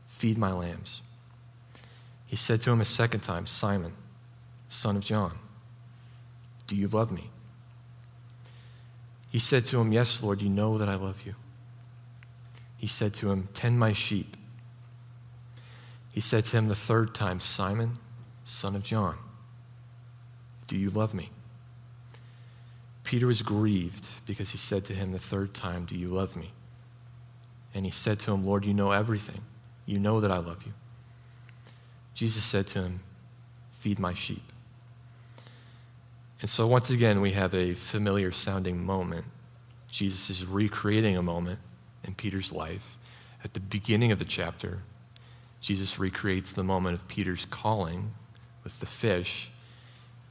Feed 0.06 0.36
my 0.36 0.52
lambs. 0.52 1.00
He 2.26 2.36
said 2.36 2.60
to 2.60 2.70
him 2.70 2.82
a 2.82 2.84
second 2.84 3.20
time, 3.20 3.46
Simon, 3.46 3.94
son 4.68 4.96
of 4.96 5.02
John, 5.02 5.38
do 6.66 6.76
you 6.76 6.88
love 6.88 7.10
me? 7.10 7.30
He 9.30 9.38
said 9.38 9.64
to 9.66 9.80
him, 9.80 9.92
Yes, 9.92 10.22
Lord, 10.22 10.42
you 10.42 10.48
know 10.48 10.76
that 10.78 10.88
I 10.88 10.96
love 10.96 11.22
you. 11.24 11.34
He 12.76 12.86
said 12.86 13.14
to 13.14 13.30
him, 13.30 13.48
Tend 13.54 13.78
my 13.78 13.92
sheep. 13.92 14.36
He 16.12 16.20
said 16.20 16.44
to 16.44 16.56
him 16.56 16.68
the 16.68 16.74
third 16.74 17.14
time, 17.14 17.40
Simon, 17.40 17.98
son 18.44 18.74
of 18.74 18.82
John, 18.82 19.16
do 20.66 20.76
you 20.76 20.90
love 20.90 21.14
me? 21.14 21.30
Peter 23.04 23.26
was 23.26 23.42
grieved 23.42 24.06
because 24.26 24.50
he 24.50 24.58
said 24.58 24.84
to 24.84 24.92
him 24.92 25.12
the 25.12 25.18
third 25.18 25.54
time, 25.54 25.84
Do 25.84 25.96
you 25.96 26.08
love 26.08 26.36
me? 26.36 26.52
And 27.74 27.84
he 27.84 27.90
said 27.90 28.18
to 28.20 28.32
him, 28.32 28.44
Lord, 28.44 28.64
you 28.64 28.74
know 28.74 28.90
everything. 28.90 29.40
You 29.86 29.98
know 29.98 30.20
that 30.20 30.30
I 30.30 30.38
love 30.38 30.64
you. 30.64 30.72
Jesus 32.14 32.44
said 32.44 32.66
to 32.68 32.82
him, 32.82 33.00
Feed 33.72 33.98
my 33.98 34.14
sheep. 34.14 34.42
And 36.40 36.48
so, 36.48 36.66
once 36.66 36.90
again, 36.90 37.20
we 37.20 37.32
have 37.32 37.54
a 37.54 37.74
familiar 37.74 38.32
sounding 38.32 38.84
moment. 38.84 39.26
Jesus 39.90 40.30
is 40.30 40.46
recreating 40.46 41.16
a 41.16 41.22
moment 41.22 41.58
in 42.04 42.14
Peter's 42.14 42.50
life. 42.50 42.96
At 43.44 43.52
the 43.52 43.60
beginning 43.60 44.10
of 44.10 44.18
the 44.18 44.24
chapter, 44.24 44.78
Jesus 45.60 45.98
recreates 45.98 46.52
the 46.52 46.64
moment 46.64 46.94
of 46.94 47.06
Peter's 47.08 47.44
calling 47.44 48.12
with 48.64 48.78
the 48.80 48.86
fish. 48.86 49.50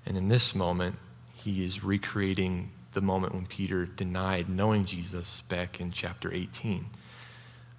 And 0.06 0.18
in 0.18 0.30
this 0.30 0.56
moment, 0.56 0.96
he 1.36 1.64
is 1.64 1.84
recreating 1.84 2.72
the 2.94 3.02
moment 3.02 3.36
when 3.36 3.46
Peter 3.46 3.86
denied 3.86 4.50
knowing 4.50 4.86
Jesus 4.86 5.42
back 5.42 5.80
in 5.80 5.92
chapter 5.92 6.34
18. 6.34 6.86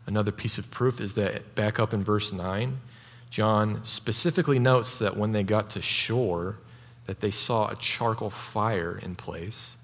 Another 0.06 0.32
piece 0.32 0.58
of 0.58 0.70
proof 0.70 1.00
is 1.00 1.14
that 1.14 1.54
back 1.56 1.80
up 1.80 1.92
in 1.92 2.04
verse 2.04 2.32
9, 2.32 2.80
John 3.30 3.84
specifically 3.84 4.58
notes 4.58 4.98
that 5.00 5.16
when 5.16 5.32
they 5.32 5.42
got 5.42 5.70
to 5.70 5.82
shore, 5.82 6.58
that 7.10 7.18
they 7.18 7.32
saw 7.32 7.68
a 7.68 7.74
charcoal 7.74 8.30
fire 8.30 8.96
in 9.02 9.16
place. 9.16 9.74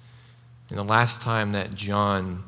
And 0.71 0.79
the 0.79 0.85
last 0.85 1.21
time 1.21 1.51
that 1.51 1.75
John 1.75 2.45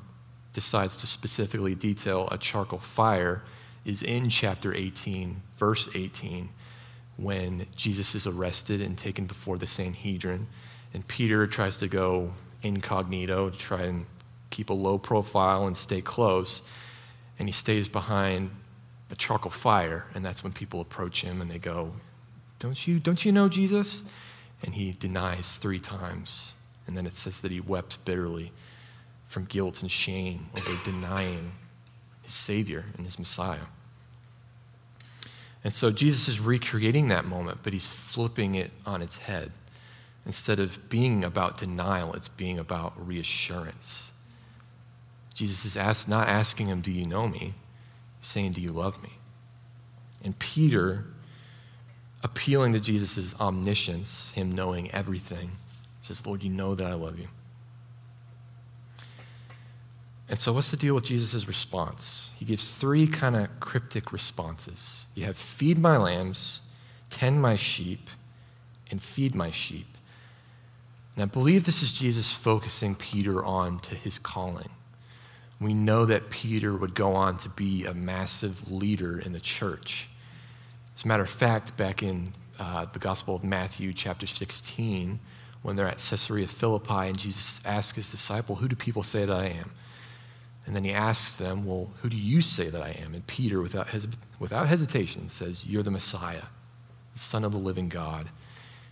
decides 0.53 0.97
to 0.99 1.07
specifically 1.09 1.75
detail 1.75 2.29
a 2.31 2.39
charcoal 2.39 2.79
fire 2.79 3.43
is 3.85 4.05
in 4.05 4.31
chapter 4.31 4.73
18, 4.73 5.43
verse 5.57 5.89
18, 5.97 6.51
when 7.17 7.67
Jesus 7.75 8.15
is 8.15 8.29
arrested 8.29 8.81
and 8.81 8.97
taken 8.97 9.27
before 9.27 9.59
the 9.59 9.67
Sanhedrin. 9.67 10.47
And 10.95 11.09
Peter 11.09 11.49
tries 11.49 11.77
to 11.79 11.89
go 11.89 12.31
incognito 12.63 13.51
to 13.51 13.59
try 13.59 13.81
and 13.81 14.07
keep 14.51 14.71
a 14.71 14.75
low 14.75 14.97
profile 14.97 15.67
and 15.67 15.77
stay 15.77 16.01
close. 16.01 16.63
And 17.37 17.49
he 17.49 17.53
stays 17.53 17.89
behind 17.89 18.53
a 19.11 19.17
charcoal 19.17 19.51
fire. 19.51 20.07
And 20.15 20.25
that's 20.25 20.45
when 20.45 20.53
people 20.53 20.81
approach 20.81 21.23
him 21.23 21.41
and 21.41 21.51
they 21.51 21.59
go, 21.59 21.95
Don't 22.61 22.87
you, 22.87 23.01
don't 23.01 23.25
you 23.25 23.33
know 23.33 23.49
Jesus? 23.49 24.05
And 24.63 24.75
he 24.75 24.93
denies 24.93 25.57
three 25.57 25.81
times. 25.81 26.53
And 26.87 26.97
then 26.97 27.07
it 27.07 27.15
says 27.15 27.41
that 27.41 27.51
he 27.51 27.61
wept 27.61 28.05
bitterly 28.05 28.53
from 29.27 29.45
guilt 29.45 29.83
and 29.83 29.91
shame 29.91 30.49
over 30.57 30.79
denying 30.85 31.53
his 32.23 32.33
Savior 32.33 32.87
and 32.97 33.05
his 33.05 33.19
Messiah. 33.19 33.67
And 35.65 35.73
so 35.73 35.91
Jesus 35.91 36.29
is 36.29 36.41
recreating 36.41 37.09
that 37.09 37.25
moment, 37.25 37.59
but 37.63 37.73
he's 37.73 37.87
flipping 37.87 38.55
it 38.55 38.71
on 38.87 39.03
its 39.03 39.19
head. 39.21 39.53
Instead 40.25 40.61
of 40.61 40.89
being 40.89 41.25
about 41.25 41.59
denial, 41.59 42.15
it's 42.15 42.29
being 42.29 42.59
about 42.59 42.93
reassurance. 43.07 44.11
Jesus 45.35 45.65
is 45.65 46.09
not 46.09 46.29
asking 46.29 46.67
him, 46.67 46.81
Do 46.81 46.91
you 46.91 47.07
know 47.07 47.29
me? 47.29 47.55
He's 48.21 48.29
saying, 48.29 48.53
Do 48.53 48.61
you 48.61 48.73
love 48.73 49.03
me? 49.03 49.13
And 50.25 50.39
Peter 50.39 51.05
appealing 52.23 52.73
to 52.73 52.81
Jesus' 52.81 53.35
omniscience, 53.41 54.33
him 54.35 54.53
knowing 54.53 54.91
everything, 54.91 55.53
says, 56.03 56.25
Lord, 56.27 56.43
you 56.43 56.51
know 56.51 56.75
that 56.75 56.87
I 56.87 56.95
love 56.95 57.19
you. 57.19 57.29
And 60.29 60.39
so, 60.39 60.53
what's 60.53 60.71
the 60.71 60.77
deal 60.77 60.95
with 60.95 61.05
Jesus' 61.05 61.49
response? 61.49 62.33
He 62.37 62.45
gives 62.45 62.69
three 62.69 63.07
kind 63.07 63.35
of 63.35 63.49
cryptic 63.61 64.13
responses. 64.13 65.07
You 65.15 65.25
have 65.25 65.39
feed 65.39 65.79
my 65.79 65.97
lambs, 65.97 66.61
tend 67.09 67.41
my 67.41 67.57
sheep, 67.57 68.11
and 68.91 69.03
feed 69.03 69.35
my 69.35 69.51
sheep. 69.51 69.87
And 71.17 71.23
I 71.23 71.27
believe 71.27 71.65
this 71.65 71.83
is 71.83 71.93
Jesus 71.93 72.31
focusing 72.31 72.95
Peter 72.95 73.45
on 73.45 73.81
to 73.81 73.95
his 73.95 74.19
calling. 74.19 74.69
We 75.61 75.75
know 75.75 76.05
that 76.05 76.31
Peter 76.31 76.77
would 76.77 76.95
go 76.95 77.15
on 77.15 77.39
to 77.39 77.49
be 77.49 77.85
a 77.85 77.95
massive 77.95 78.71
leader 78.71 79.19
in 79.19 79.33
the 79.33 79.41
church. 79.41 80.09
As 80.99 81.05
a 81.05 81.07
matter 81.07 81.23
of 81.23 81.31
fact, 81.31 81.77
back 81.77 82.03
in 82.03 82.33
uh, 82.59 82.87
the 82.93 82.99
Gospel 82.99 83.37
of 83.37 83.45
Matthew, 83.45 83.93
chapter 83.93 84.27
16, 84.27 85.21
when 85.63 85.77
they're 85.77 85.87
at 85.87 85.99
Caesarea 85.99 86.49
Philippi 86.49 87.07
and 87.07 87.17
Jesus 87.17 87.61
asks 87.65 87.95
his 87.95 88.11
disciple, 88.11 88.57
Who 88.57 88.67
do 88.67 88.75
people 88.75 89.05
say 89.05 89.25
that 89.25 89.37
I 89.37 89.47
am? 89.47 89.71
And 90.67 90.75
then 90.75 90.83
he 90.83 90.91
asks 90.91 91.37
them, 91.37 91.65
Well, 91.65 91.91
who 92.03 92.09
do 92.09 92.17
you 92.17 92.43
say 92.43 92.69
that 92.69 92.83
I 92.83 93.01
am? 93.01 93.15
And 93.15 93.25
Peter, 93.29 93.63
without, 93.63 93.91
hes- 93.91 94.09
without 94.41 94.67
hesitation, 94.67 95.29
says, 95.29 95.65
You're 95.65 95.85
the 95.85 95.93
Messiah, 95.93 96.43
the 97.13 97.21
Son 97.21 97.45
of 97.45 97.53
the 97.53 97.59
living 97.59 97.89
God. 97.89 98.31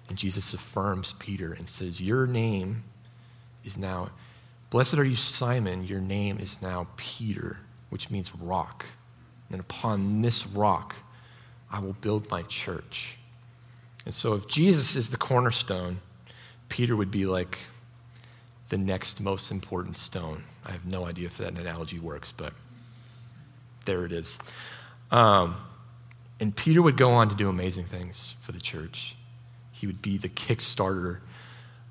And 0.08 0.16
Jesus 0.16 0.54
affirms 0.54 1.12
Peter 1.14 1.54
and 1.54 1.68
says, 1.68 2.00
Your 2.00 2.28
name 2.28 2.84
is 3.64 3.76
now, 3.76 4.10
blessed 4.70 4.94
are 4.94 5.04
you, 5.04 5.16
Simon, 5.16 5.84
your 5.84 6.00
name 6.00 6.38
is 6.38 6.62
now 6.62 6.86
Peter, 6.96 7.62
which 7.90 8.12
means 8.12 8.32
rock. 8.36 8.86
And 9.50 9.58
upon 9.58 10.22
this 10.22 10.46
rock, 10.46 10.94
I 11.70 11.80
will 11.80 11.94
build 11.94 12.30
my 12.30 12.42
church. 12.42 13.18
And 14.04 14.14
so, 14.14 14.34
if 14.34 14.46
Jesus 14.46 14.94
is 14.96 15.08
the 15.08 15.16
cornerstone, 15.16 16.00
Peter 16.68 16.96
would 16.96 17.10
be 17.10 17.26
like 17.26 17.58
the 18.68 18.78
next 18.78 19.20
most 19.20 19.50
important 19.50 19.96
stone. 19.96 20.42
I 20.64 20.72
have 20.72 20.84
no 20.84 21.06
idea 21.06 21.26
if 21.26 21.38
that 21.38 21.58
analogy 21.58 21.98
works, 21.98 22.32
but 22.32 22.52
there 23.84 24.04
it 24.04 24.12
is. 24.12 24.38
Um, 25.10 25.56
and 26.40 26.54
Peter 26.54 26.82
would 26.82 26.96
go 26.96 27.12
on 27.12 27.28
to 27.28 27.34
do 27.34 27.48
amazing 27.48 27.86
things 27.86 28.34
for 28.40 28.52
the 28.52 28.60
church. 28.60 29.16
He 29.72 29.86
would 29.86 30.02
be 30.02 30.18
the 30.18 30.28
kickstarter 30.28 31.18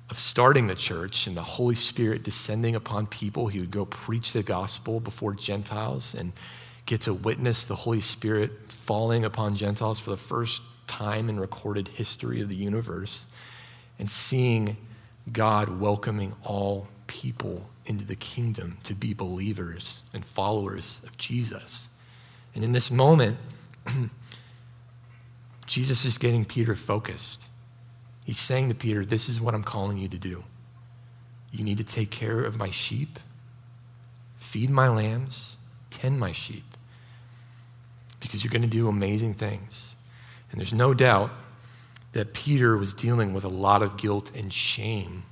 of 0.08 0.18
starting 0.18 0.68
the 0.68 0.74
church 0.74 1.26
and 1.26 1.36
the 1.36 1.42
Holy 1.42 1.74
Spirit 1.74 2.22
descending 2.22 2.76
upon 2.76 3.06
people. 3.06 3.48
He 3.48 3.60
would 3.60 3.70
go 3.70 3.86
preach 3.86 4.32
the 4.32 4.42
gospel 4.42 5.00
before 5.00 5.34
Gentiles 5.34 6.14
and 6.14 6.32
get 6.86 7.02
to 7.02 7.12
witness 7.12 7.64
the 7.64 7.74
Holy 7.74 8.00
Spirit 8.00 8.52
falling 8.68 9.24
upon 9.24 9.56
Gentiles 9.56 9.98
for 9.98 10.10
the 10.10 10.16
first 10.16 10.62
time 10.86 11.28
in 11.28 11.38
recorded 11.38 11.88
history 11.88 12.40
of 12.40 12.48
the 12.48 12.54
universe 12.54 13.26
and 13.98 14.08
seeing 14.08 14.76
God 15.30 15.80
welcoming 15.80 16.34
all 16.44 16.86
people 17.08 17.68
into 17.86 18.04
the 18.04 18.14
kingdom 18.14 18.78
to 18.84 18.94
be 18.94 19.12
believers 19.12 20.02
and 20.14 20.24
followers 20.24 21.00
of 21.04 21.16
Jesus. 21.16 21.88
And 22.54 22.62
in 22.62 22.70
this 22.70 22.90
moment, 22.90 23.36
Jesus 25.66 26.04
is 26.04 26.18
getting 26.18 26.44
Peter 26.44 26.76
focused. 26.76 27.42
He's 28.24 28.38
saying 28.38 28.68
to 28.68 28.74
Peter, 28.74 29.04
This 29.04 29.28
is 29.28 29.40
what 29.40 29.54
I'm 29.54 29.64
calling 29.64 29.98
you 29.98 30.08
to 30.08 30.18
do. 30.18 30.44
You 31.50 31.64
need 31.64 31.78
to 31.78 31.84
take 31.84 32.10
care 32.10 32.40
of 32.42 32.56
my 32.56 32.70
sheep, 32.70 33.18
feed 34.36 34.70
my 34.70 34.88
lambs, 34.88 35.56
tend 35.90 36.18
my 36.18 36.32
sheep 36.32 36.75
because 38.26 38.44
you're 38.44 38.52
going 38.52 38.62
to 38.62 38.68
do 38.68 38.88
amazing 38.88 39.34
things. 39.34 39.94
And 40.50 40.60
there's 40.60 40.74
no 40.74 40.94
doubt 40.94 41.30
that 42.12 42.32
Peter 42.32 42.76
was 42.76 42.94
dealing 42.94 43.34
with 43.34 43.44
a 43.44 43.48
lot 43.48 43.82
of 43.82 43.96
guilt 43.96 44.32
and 44.34 44.52
shame 44.52 45.24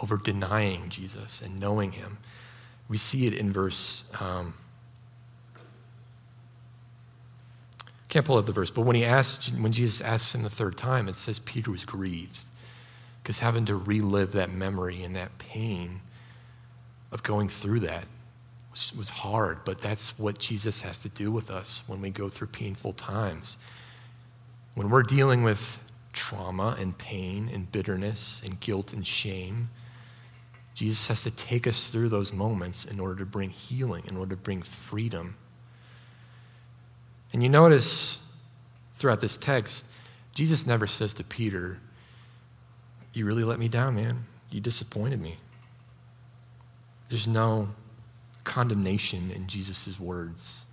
over 0.00 0.16
denying 0.16 0.88
Jesus 0.88 1.42
and 1.42 1.60
knowing 1.60 1.92
him. 1.92 2.18
We 2.88 2.96
see 2.96 3.26
it 3.26 3.34
in 3.34 3.52
verse. 3.52 4.04
Um, 4.20 4.54
Can't 8.12 8.26
pull 8.26 8.36
up 8.36 8.44
the 8.44 8.52
verse, 8.52 8.70
but 8.70 8.82
when 8.82 8.94
he 8.94 9.06
asked, 9.06 9.54
when 9.58 9.72
Jesus 9.72 10.02
asked 10.02 10.34
him 10.34 10.42
the 10.42 10.50
third 10.50 10.76
time, 10.76 11.08
it 11.08 11.16
says 11.16 11.38
Peter 11.38 11.70
was 11.70 11.86
grieved 11.86 12.40
because 13.22 13.38
having 13.38 13.64
to 13.64 13.74
relive 13.74 14.32
that 14.32 14.52
memory 14.52 15.02
and 15.02 15.16
that 15.16 15.38
pain 15.38 16.02
of 17.10 17.22
going 17.22 17.48
through 17.48 17.80
that 17.80 18.04
was, 18.72 18.92
was 18.94 19.10
hard. 19.10 19.58
But 19.64 19.80
that's 19.80 20.18
what 20.18 20.38
Jesus 20.38 20.80
has 20.80 20.98
to 21.00 21.08
do 21.08 21.30
with 21.30 21.50
us 21.50 21.82
when 21.86 22.00
we 22.00 22.10
go 22.10 22.28
through 22.28 22.48
painful 22.48 22.94
times. 22.94 23.56
When 24.74 24.90
we're 24.90 25.02
dealing 25.02 25.44
with 25.44 25.78
trauma 26.12 26.76
and 26.78 26.96
pain 26.96 27.48
and 27.52 27.70
bitterness 27.70 28.42
and 28.44 28.58
guilt 28.58 28.92
and 28.92 29.06
shame, 29.06 29.70
Jesus 30.74 31.06
has 31.08 31.22
to 31.22 31.30
take 31.30 31.66
us 31.66 31.88
through 31.88 32.08
those 32.08 32.32
moments 32.32 32.84
in 32.86 32.98
order 32.98 33.16
to 33.16 33.26
bring 33.26 33.50
healing, 33.50 34.04
in 34.08 34.16
order 34.16 34.34
to 34.34 34.42
bring 34.42 34.62
freedom. 34.62 35.36
And 37.32 37.42
you 37.42 37.48
notice 37.48 38.18
throughout 38.94 39.20
this 39.20 39.36
text, 39.36 39.84
Jesus 40.34 40.66
never 40.66 40.86
says 40.86 41.14
to 41.14 41.24
Peter, 41.24 41.78
You 43.12 43.26
really 43.26 43.44
let 43.44 43.58
me 43.58 43.68
down, 43.68 43.96
man. 43.96 44.24
You 44.50 44.60
disappointed 44.60 45.20
me. 45.20 45.38
There's 47.08 47.28
no 47.28 47.68
condemnation 48.44 49.30
in 49.30 49.46
Jesus' 49.46 49.98
words. 49.98 50.64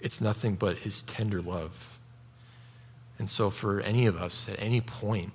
It's 0.00 0.20
nothing 0.20 0.56
but 0.56 0.78
his 0.78 1.02
tender 1.02 1.40
love. 1.40 1.98
And 3.18 3.30
so, 3.30 3.50
for 3.50 3.80
any 3.80 4.06
of 4.06 4.16
us 4.16 4.48
at 4.48 4.60
any 4.60 4.80
point, 4.80 5.32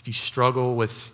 if 0.00 0.08
you 0.08 0.12
struggle 0.12 0.74
with 0.74 1.12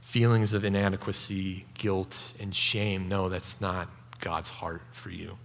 feelings 0.00 0.54
of 0.54 0.64
inadequacy, 0.64 1.66
guilt, 1.74 2.32
and 2.40 2.54
shame, 2.54 3.08
no, 3.08 3.28
that's 3.28 3.60
not 3.60 3.90
God's 4.20 4.48
heart 4.48 4.82
for 4.92 5.10
you. 5.10 5.36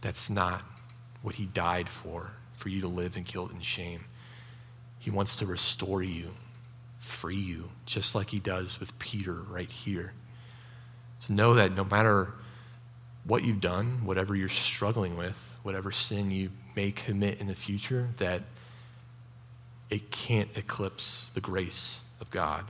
That's 0.00 0.28
not 0.28 0.62
what 1.22 1.36
He 1.36 1.46
died 1.46 1.88
for, 1.88 2.32
for 2.54 2.68
you 2.68 2.80
to 2.80 2.88
live 2.88 3.16
in 3.16 3.22
guilt 3.22 3.52
and 3.52 3.64
shame. 3.64 4.06
He 4.98 5.10
wants 5.10 5.36
to 5.36 5.46
restore 5.46 6.02
you, 6.02 6.30
free 6.98 7.36
you, 7.36 7.70
just 7.86 8.14
like 8.14 8.30
He 8.30 8.40
does 8.40 8.80
with 8.80 8.98
Peter 8.98 9.34
right 9.34 9.70
here. 9.70 10.12
Know 11.28 11.54
that 11.54 11.74
no 11.74 11.84
matter 11.84 12.32
what 13.24 13.44
you've 13.44 13.60
done, 13.60 14.04
whatever 14.04 14.36
you're 14.36 14.48
struggling 14.48 15.16
with, 15.16 15.58
whatever 15.62 15.90
sin 15.90 16.30
you 16.30 16.50
may 16.76 16.90
commit 16.90 17.40
in 17.40 17.46
the 17.46 17.54
future, 17.54 18.10
that 18.18 18.42
it 19.90 20.10
can't 20.10 20.48
eclipse 20.56 21.30
the 21.34 21.40
grace 21.40 22.00
of 22.20 22.30
God. 22.30 22.66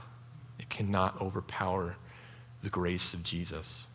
It 0.59 0.69
cannot 0.69 1.19
overpower 1.21 1.95
the 2.63 2.69
grace 2.69 3.13
of 3.13 3.23
Jesus. 3.23 3.85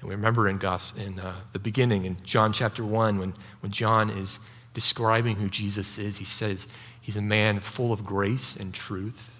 And 0.00 0.08
we 0.08 0.14
remember 0.14 0.48
in, 0.48 0.56
in 0.96 1.18
uh, 1.18 1.34
the 1.52 1.58
beginning, 1.58 2.04
in 2.04 2.16
John 2.24 2.52
chapter 2.52 2.84
1, 2.84 3.18
when, 3.18 3.34
when 3.60 3.72
John 3.72 4.10
is 4.10 4.40
describing 4.72 5.36
who 5.36 5.48
Jesus 5.48 5.98
is, 5.98 6.18
he 6.18 6.24
says 6.24 6.66
he's 7.00 7.16
a 7.16 7.22
man 7.22 7.60
full 7.60 7.92
of 7.92 8.04
grace 8.04 8.56
and 8.56 8.72
truth. 8.72 9.30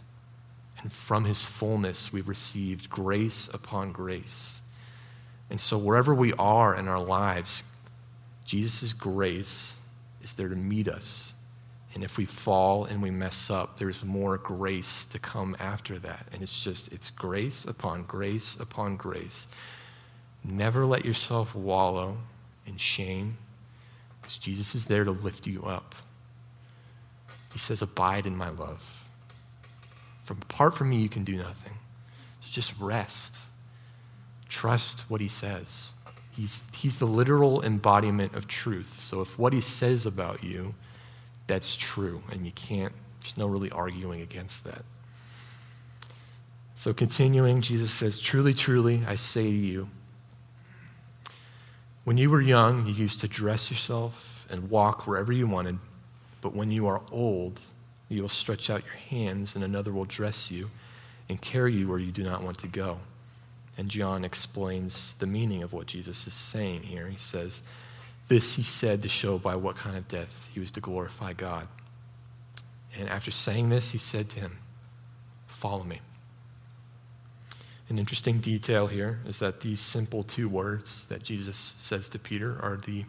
And 0.83 0.93
from 0.93 1.25
his 1.25 1.43
fullness, 1.43 2.13
we've 2.13 2.29
received 2.29 2.89
grace 2.89 3.49
upon 3.53 3.93
grace. 3.93 4.61
And 5.51 5.61
so, 5.61 5.77
wherever 5.77 6.15
we 6.15 6.33
are 6.35 6.75
in 6.75 6.89
our 6.89 7.03
lives, 7.03 7.65
Jesus' 8.45 8.93
grace 8.93 9.75
is 10.23 10.33
there 10.35 10.49
to 10.49 10.57
meet 10.57 10.89
us 10.89 11.31
and 11.95 12.05
if 12.05 12.19
we 12.19 12.25
fall 12.25 12.85
and 12.85 13.03
we 13.03 13.11
mess 13.11 13.51
up, 13.51 13.79
there's 13.79 14.05
more 14.05 14.39
grace 14.39 15.07
to 15.07 15.19
come 15.19 15.57
after 15.59 15.99
that. 15.99 16.27
And 16.33 16.43
it's 16.43 16.63
just, 16.63 16.93
it's 16.93 17.11
grace 17.11 17.65
upon 17.65 18.05
grace 18.05 18.57
upon 18.61 18.97
grace. 18.97 19.47
Never 20.45 20.87
let 20.87 21.05
yourself 21.05 21.55
wallow 21.55 22.19
in 22.65 22.77
shame 22.77 23.39
because 24.21 24.37
Jesus 24.37 24.75
is 24.75 24.87
there 24.87 25.05
to 25.05 25.11
lift 25.11 25.47
you 25.47 25.65
up. 25.65 25.97
He 27.53 27.59
says, 27.59 27.83
Abide 27.83 28.27
in 28.27 28.37
my 28.37 28.51
love. 28.51 29.00
From 30.31 30.43
apart 30.43 30.77
from 30.77 30.91
me, 30.91 30.99
you 30.99 31.09
can 31.09 31.25
do 31.25 31.35
nothing. 31.35 31.73
So 32.41 32.51
just 32.53 32.73
rest. 32.79 33.35
Trust 34.49 35.11
what 35.11 35.21
he 35.21 35.27
says. 35.27 35.91
He's, 36.31 36.63
he's 36.73 37.01
the 37.01 37.05
literal 37.05 37.65
embodiment 37.65 38.37
of 38.37 38.47
truth. 38.47 39.01
So 39.01 39.23
if 39.23 39.37
what 39.41 39.53
he 39.53 39.61
says 39.61 40.07
about 40.07 40.45
you 40.45 40.77
that's 41.49 41.77
true, 41.77 42.23
and 42.31 42.47
you 42.47 42.53
can't, 42.53 42.93
there's 43.21 43.37
no 43.37 43.49
really 43.49 43.73
arguing 43.73 44.21
against 44.21 44.63
that. 44.63 44.83
So, 46.77 46.95
continuing, 46.95 47.61
Jesus 47.61 47.93
says, 47.93 48.21
Truly, 48.21 48.55
truly, 48.55 49.03
I 49.09 49.17
say 49.17 49.43
to 49.43 49.49
you, 49.51 49.89
when 52.05 52.19
you 52.19 52.31
were 52.31 52.41
young, 52.41 52.87
you 52.87 52.95
used 52.95 53.19
to 53.23 53.27
dress 53.27 53.69
yourself 53.69 54.47
and 54.49 54.71
walk 54.71 55.09
wherever 55.09 55.33
you 55.33 55.49
wanted, 55.49 55.81
but 56.41 56.55
when 56.55 56.71
you 56.71 56.87
are 56.87 57.03
old, 57.11 57.61
you 58.11 58.23
will 58.23 58.29
stretch 58.29 58.71
out 58.71 58.85
your 58.85 58.95
hands, 58.95 59.55
and 59.55 59.65
another 59.65 59.93
will 59.93 60.05
dress 60.05 60.51
you 60.51 60.71
and 61.29 61.41
carry 61.41 61.73
you 61.73 61.89
where 61.89 61.99
you 61.99 62.13
do 62.13 62.23
not 62.23 62.43
want 62.43 62.59
to 62.59 62.69
go. 62.69 62.99
And 63.79 63.89
John 63.89 64.25
explains 64.25 65.15
the 65.17 65.27
meaning 65.27 65.63
of 65.63 65.73
what 65.73 65.87
Jesus 65.87 66.27
is 66.27 66.35
saying 66.35 66.83
here. 66.83 67.07
He 67.07 67.17
says, 67.17 67.63
this 68.31 68.55
he 68.55 68.63
said 68.63 69.03
to 69.03 69.09
show 69.09 69.39
by 69.39 69.57
what 69.57 69.75
kind 69.75 69.97
of 69.97 70.07
death 70.07 70.49
he 70.55 70.61
was 70.61 70.71
to 70.73 70.81
glorify 70.81 71.33
God. 71.33 71.67
And 72.97 73.09
after 73.09 73.33
saying 73.33 73.71
this, 73.71 73.91
he 73.91 73.99
said 73.99 74.31
to 74.31 74.41
him, 74.41 74.59
Follow 75.49 75.83
me. 75.83 76.01
An 77.89 77.99
interesting 77.99 78.39
detail 78.39 78.87
here 78.87 79.19
is 79.27 79.41
that 79.41 79.61
these 79.61 79.81
simple 79.81 80.23
two 80.23 80.49
words 80.49 81.07
that 81.07 81.25
Jesus 81.25 81.57
says 81.57 82.09
to 82.11 82.21
Peter 82.21 82.57
are 82.63 82.77
the 82.77 83.05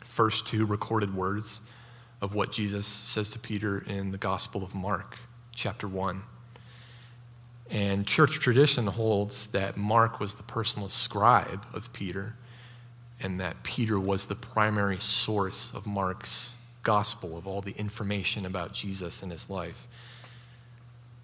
first 0.00 0.46
two 0.46 0.64
recorded 0.64 1.14
words 1.14 1.60
of 2.24 2.34
what 2.34 2.50
Jesus 2.50 2.86
says 2.86 3.28
to 3.28 3.38
Peter 3.38 3.84
in 3.86 4.10
the 4.10 4.16
Gospel 4.16 4.64
of 4.64 4.74
Mark, 4.74 5.18
chapter 5.54 5.86
1. 5.86 6.22
And 7.70 8.06
church 8.06 8.40
tradition 8.40 8.86
holds 8.86 9.48
that 9.48 9.76
Mark 9.76 10.20
was 10.20 10.34
the 10.34 10.42
personal 10.42 10.88
scribe 10.88 11.66
of 11.74 11.92
Peter 11.92 12.34
and 13.20 13.38
that 13.42 13.62
Peter 13.62 14.00
was 14.00 14.24
the 14.24 14.34
primary 14.36 14.98
source 15.00 15.70
of 15.74 15.86
Mark's 15.86 16.52
gospel, 16.82 17.36
of 17.36 17.46
all 17.46 17.60
the 17.60 17.72
information 17.76 18.46
about 18.46 18.72
Jesus 18.72 19.22
and 19.22 19.30
his 19.30 19.50
life. 19.50 19.86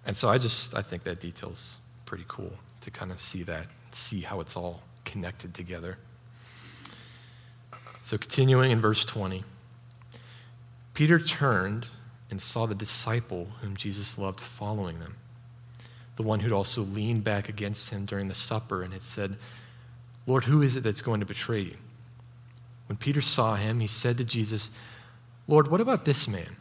And 0.05 0.15
so 0.15 0.29
I 0.29 0.37
just, 0.37 0.75
I 0.75 0.83
think 0.83 1.03
that 1.05 1.19
detail's 1.19 1.77
pretty 2.05 2.25
cool 2.27 2.53
to 2.81 2.91
kind 2.91 3.11
of 3.11 3.19
see 3.19 3.41
that, 3.43 3.65
see 3.89 4.21
how 4.21 4.39
it's 4.39 4.55
all 4.55 4.83
connected 5.03 5.55
together. 5.55 5.97
So 8.03 8.19
continuing 8.19 8.69
in 8.69 8.79
verse 8.79 9.03
20, 9.03 9.43
Peter 10.93 11.19
turned 11.19 11.87
and 12.29 12.41
saw 12.41 12.65
the 12.65 12.75
disciple 12.75 13.47
whom 13.61 13.75
Jesus 13.75 14.17
loved 14.17 14.39
following 14.39 14.99
them, 14.99 15.15
the 16.15 16.23
one 16.23 16.39
who'd 16.39 16.51
also 16.51 16.81
leaned 16.81 17.23
back 17.23 17.49
against 17.49 17.89
him 17.89 18.05
during 18.05 18.27
the 18.27 18.35
supper 18.35 18.83
and 18.83 18.93
had 18.93 19.01
said, 19.01 19.37
Lord, 20.27 20.45
who 20.45 20.61
is 20.61 20.75
it 20.75 20.83
that's 20.83 21.01
going 21.01 21.19
to 21.19 21.25
betray 21.25 21.61
you? 21.61 21.77
When 22.87 22.97
Peter 22.97 23.21
saw 23.21 23.55
him, 23.55 23.79
he 23.79 23.87
said 23.87 24.17
to 24.17 24.23
Jesus, 24.23 24.69
Lord, 25.47 25.69
what 25.69 25.81
about 25.81 26.05
this 26.05 26.27
man? 26.27 26.57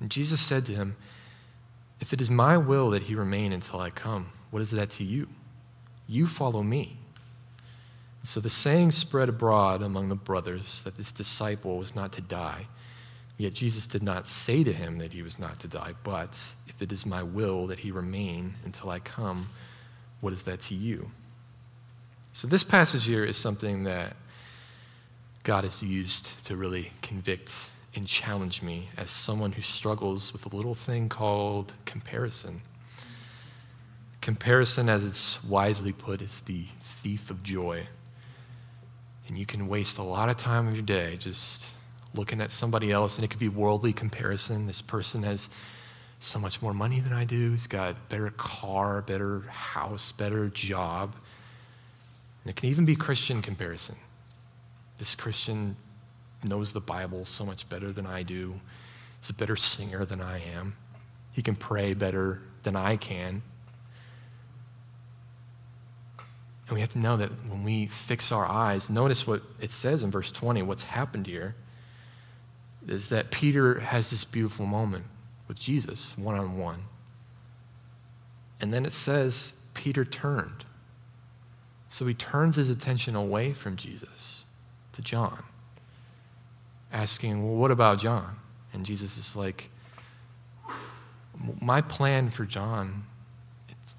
And 0.00 0.10
Jesus 0.10 0.40
said 0.40 0.66
to 0.66 0.72
him, 0.72 0.96
If 2.00 2.12
it 2.12 2.20
is 2.20 2.30
my 2.30 2.56
will 2.56 2.90
that 2.90 3.04
he 3.04 3.14
remain 3.14 3.52
until 3.52 3.80
I 3.80 3.90
come, 3.90 4.30
what 4.50 4.62
is 4.62 4.70
that 4.70 4.90
to 4.90 5.04
you? 5.04 5.28
You 6.08 6.26
follow 6.26 6.62
me. 6.62 6.96
And 8.20 8.28
so 8.28 8.40
the 8.40 8.50
saying 8.50 8.92
spread 8.92 9.28
abroad 9.28 9.82
among 9.82 10.08
the 10.08 10.16
brothers 10.16 10.82
that 10.84 10.96
this 10.96 11.12
disciple 11.12 11.78
was 11.78 11.94
not 11.94 12.12
to 12.12 12.20
die. 12.20 12.66
Yet 13.40 13.54
Jesus 13.54 13.86
did 13.86 14.02
not 14.02 14.26
say 14.26 14.62
to 14.64 14.70
him 14.70 14.98
that 14.98 15.14
he 15.14 15.22
was 15.22 15.38
not 15.38 15.60
to 15.60 15.66
die, 15.66 15.94
but 16.04 16.38
if 16.66 16.82
it 16.82 16.92
is 16.92 17.06
my 17.06 17.22
will 17.22 17.68
that 17.68 17.78
he 17.78 17.90
remain 17.90 18.52
until 18.66 18.90
I 18.90 18.98
come, 18.98 19.48
what 20.20 20.34
is 20.34 20.42
that 20.42 20.60
to 20.60 20.74
you? 20.74 21.10
So, 22.34 22.46
this 22.46 22.64
passage 22.64 23.06
here 23.06 23.24
is 23.24 23.38
something 23.38 23.84
that 23.84 24.14
God 25.42 25.64
has 25.64 25.82
used 25.82 26.44
to 26.48 26.54
really 26.54 26.92
convict 27.00 27.54
and 27.96 28.06
challenge 28.06 28.60
me 28.60 28.90
as 28.98 29.10
someone 29.10 29.52
who 29.52 29.62
struggles 29.62 30.34
with 30.34 30.44
a 30.44 30.54
little 30.54 30.74
thing 30.74 31.08
called 31.08 31.72
comparison. 31.86 32.60
Comparison, 34.20 34.90
as 34.90 35.02
it's 35.06 35.42
wisely 35.44 35.92
put, 35.92 36.20
is 36.20 36.42
the 36.42 36.66
thief 36.82 37.30
of 37.30 37.42
joy. 37.42 37.86
And 39.28 39.38
you 39.38 39.46
can 39.46 39.66
waste 39.66 39.96
a 39.96 40.02
lot 40.02 40.28
of 40.28 40.36
time 40.36 40.68
of 40.68 40.74
your 40.74 40.82
day 40.82 41.16
just 41.16 41.72
looking 42.14 42.40
at 42.40 42.50
somebody 42.50 42.90
else, 42.90 43.16
and 43.16 43.24
it 43.24 43.28
could 43.28 43.40
be 43.40 43.48
worldly 43.48 43.92
comparison. 43.92 44.66
This 44.66 44.82
person 44.82 45.22
has 45.22 45.48
so 46.18 46.38
much 46.38 46.60
more 46.60 46.74
money 46.74 47.00
than 47.00 47.12
I 47.12 47.24
do. 47.24 47.52
He's 47.52 47.66
got 47.66 47.92
a 47.92 47.96
better 48.08 48.30
car, 48.30 49.02
better 49.02 49.40
house, 49.48 50.12
better 50.12 50.48
job. 50.48 51.14
And 52.44 52.50
it 52.50 52.56
can 52.56 52.68
even 52.68 52.84
be 52.84 52.94
Christian 52.94 53.42
comparison. 53.42 53.96
This 54.98 55.14
Christian 55.14 55.76
knows 56.44 56.72
the 56.72 56.80
Bible 56.80 57.24
so 57.24 57.44
much 57.44 57.68
better 57.68 57.92
than 57.92 58.06
I 58.06 58.22
do. 58.22 58.54
He's 59.20 59.30
a 59.30 59.34
better 59.34 59.56
singer 59.56 60.04
than 60.04 60.20
I 60.20 60.40
am. 60.54 60.76
He 61.32 61.42
can 61.42 61.56
pray 61.56 61.94
better 61.94 62.42
than 62.64 62.76
I 62.76 62.96
can. 62.96 63.42
And 66.66 66.74
we 66.74 66.80
have 66.80 66.90
to 66.90 66.98
know 66.98 67.16
that 67.16 67.30
when 67.48 67.64
we 67.64 67.86
fix 67.86 68.30
our 68.30 68.46
eyes, 68.46 68.90
notice 68.90 69.26
what 69.26 69.42
it 69.60 69.70
says 69.70 70.02
in 70.02 70.10
verse 70.10 70.30
20, 70.30 70.62
what's 70.62 70.84
happened 70.84 71.26
here 71.26 71.54
is 72.86 73.08
that 73.08 73.30
Peter 73.30 73.80
has 73.80 74.10
this 74.10 74.24
beautiful 74.24 74.66
moment 74.66 75.04
with 75.48 75.58
Jesus, 75.58 76.16
one 76.16 76.36
on 76.36 76.58
one. 76.58 76.84
And 78.60 78.72
then 78.72 78.84
it 78.84 78.92
says, 78.92 79.54
Peter 79.74 80.04
turned. 80.04 80.64
So 81.88 82.06
he 82.06 82.14
turns 82.14 82.56
his 82.56 82.70
attention 82.70 83.16
away 83.16 83.52
from 83.52 83.76
Jesus 83.76 84.44
to 84.92 85.02
John, 85.02 85.42
asking, 86.92 87.44
Well, 87.44 87.56
what 87.56 87.70
about 87.70 87.98
John? 87.98 88.36
And 88.72 88.86
Jesus 88.86 89.16
is 89.16 89.34
like, 89.34 89.70
My 91.60 91.80
plan 91.80 92.30
for 92.30 92.44
John, 92.44 93.04
it's, 93.68 93.96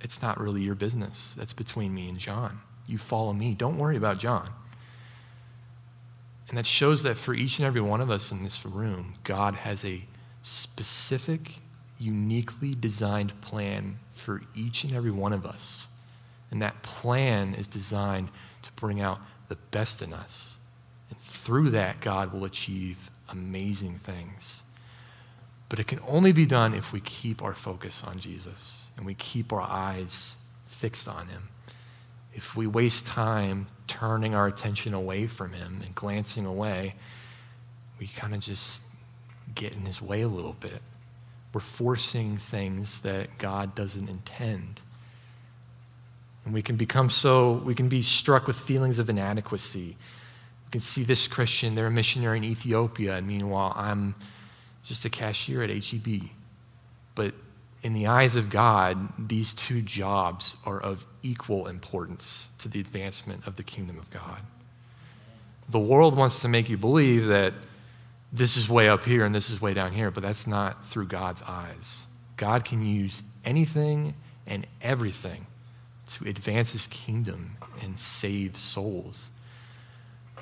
it's 0.00 0.22
not 0.22 0.38
really 0.38 0.62
your 0.62 0.76
business. 0.76 1.34
That's 1.36 1.52
between 1.52 1.92
me 1.92 2.08
and 2.08 2.18
John. 2.18 2.60
You 2.86 2.98
follow 2.98 3.32
me. 3.32 3.54
Don't 3.54 3.78
worry 3.78 3.96
about 3.96 4.18
John. 4.18 4.48
And 6.54 6.58
that 6.60 6.66
shows 6.66 7.02
that 7.02 7.16
for 7.16 7.34
each 7.34 7.58
and 7.58 7.66
every 7.66 7.80
one 7.80 8.00
of 8.00 8.12
us 8.12 8.30
in 8.30 8.44
this 8.44 8.64
room, 8.64 9.14
God 9.24 9.56
has 9.56 9.84
a 9.84 10.04
specific, 10.40 11.54
uniquely 11.98 12.76
designed 12.76 13.40
plan 13.40 13.98
for 14.12 14.40
each 14.54 14.84
and 14.84 14.94
every 14.94 15.10
one 15.10 15.32
of 15.32 15.44
us. 15.44 15.88
And 16.52 16.62
that 16.62 16.80
plan 16.84 17.54
is 17.54 17.66
designed 17.66 18.28
to 18.62 18.72
bring 18.74 19.00
out 19.00 19.18
the 19.48 19.56
best 19.56 20.00
in 20.00 20.14
us. 20.14 20.54
And 21.10 21.18
through 21.18 21.70
that, 21.70 22.00
God 22.00 22.32
will 22.32 22.44
achieve 22.44 23.10
amazing 23.28 23.98
things. 23.98 24.62
But 25.68 25.80
it 25.80 25.88
can 25.88 25.98
only 26.06 26.30
be 26.30 26.46
done 26.46 26.72
if 26.72 26.92
we 26.92 27.00
keep 27.00 27.42
our 27.42 27.54
focus 27.54 28.04
on 28.04 28.20
Jesus 28.20 28.82
and 28.96 29.04
we 29.04 29.14
keep 29.14 29.52
our 29.52 29.60
eyes 29.60 30.36
fixed 30.66 31.08
on 31.08 31.26
Him. 31.26 31.48
If 32.34 32.56
we 32.56 32.66
waste 32.66 33.06
time 33.06 33.68
turning 33.86 34.34
our 34.34 34.46
attention 34.46 34.92
away 34.92 35.26
from 35.26 35.52
Him 35.52 35.80
and 35.84 35.94
glancing 35.94 36.46
away, 36.46 36.94
we 37.98 38.08
kind 38.08 38.34
of 38.34 38.40
just 38.40 38.82
get 39.54 39.74
in 39.74 39.82
His 39.82 40.02
way 40.02 40.22
a 40.22 40.28
little 40.28 40.54
bit. 40.54 40.82
We're 41.52 41.60
forcing 41.60 42.36
things 42.36 43.00
that 43.00 43.38
God 43.38 43.76
doesn't 43.76 44.08
intend. 44.08 44.80
And 46.44 46.52
we 46.52 46.62
can 46.62 46.76
become 46.76 47.08
so, 47.08 47.52
we 47.52 47.74
can 47.74 47.88
be 47.88 48.02
struck 48.02 48.46
with 48.48 48.58
feelings 48.58 48.98
of 48.98 49.08
inadequacy. 49.08 49.96
We 50.66 50.70
can 50.72 50.80
see 50.80 51.04
this 51.04 51.28
Christian, 51.28 51.76
they're 51.76 51.86
a 51.86 51.90
missionary 51.90 52.38
in 52.38 52.44
Ethiopia, 52.44 53.16
and 53.16 53.26
meanwhile, 53.26 53.72
I'm 53.76 54.16
just 54.82 55.04
a 55.04 55.08
cashier 55.08 55.62
at 55.62 55.70
HEB. 55.70 56.30
But 57.14 57.34
in 57.84 57.92
the 57.92 58.06
eyes 58.06 58.34
of 58.34 58.48
God, 58.48 59.28
these 59.28 59.52
two 59.52 59.82
jobs 59.82 60.56
are 60.64 60.80
of 60.80 61.04
equal 61.22 61.66
importance 61.68 62.48
to 62.58 62.68
the 62.68 62.80
advancement 62.80 63.46
of 63.46 63.56
the 63.56 63.62
kingdom 63.62 63.98
of 63.98 64.10
God. 64.10 64.40
The 65.68 65.78
world 65.78 66.16
wants 66.16 66.40
to 66.40 66.48
make 66.48 66.70
you 66.70 66.78
believe 66.78 67.26
that 67.26 67.52
this 68.32 68.56
is 68.56 68.70
way 68.70 68.88
up 68.88 69.04
here 69.04 69.26
and 69.26 69.34
this 69.34 69.50
is 69.50 69.60
way 69.60 69.74
down 69.74 69.92
here, 69.92 70.10
but 70.10 70.22
that's 70.22 70.46
not 70.46 70.86
through 70.86 71.06
God's 71.08 71.42
eyes. 71.42 72.06
God 72.38 72.64
can 72.64 72.84
use 72.84 73.22
anything 73.44 74.14
and 74.46 74.66
everything 74.80 75.46
to 76.06 76.26
advance 76.26 76.72
his 76.72 76.86
kingdom 76.86 77.58
and 77.82 77.98
save 77.98 78.56
souls. 78.56 79.30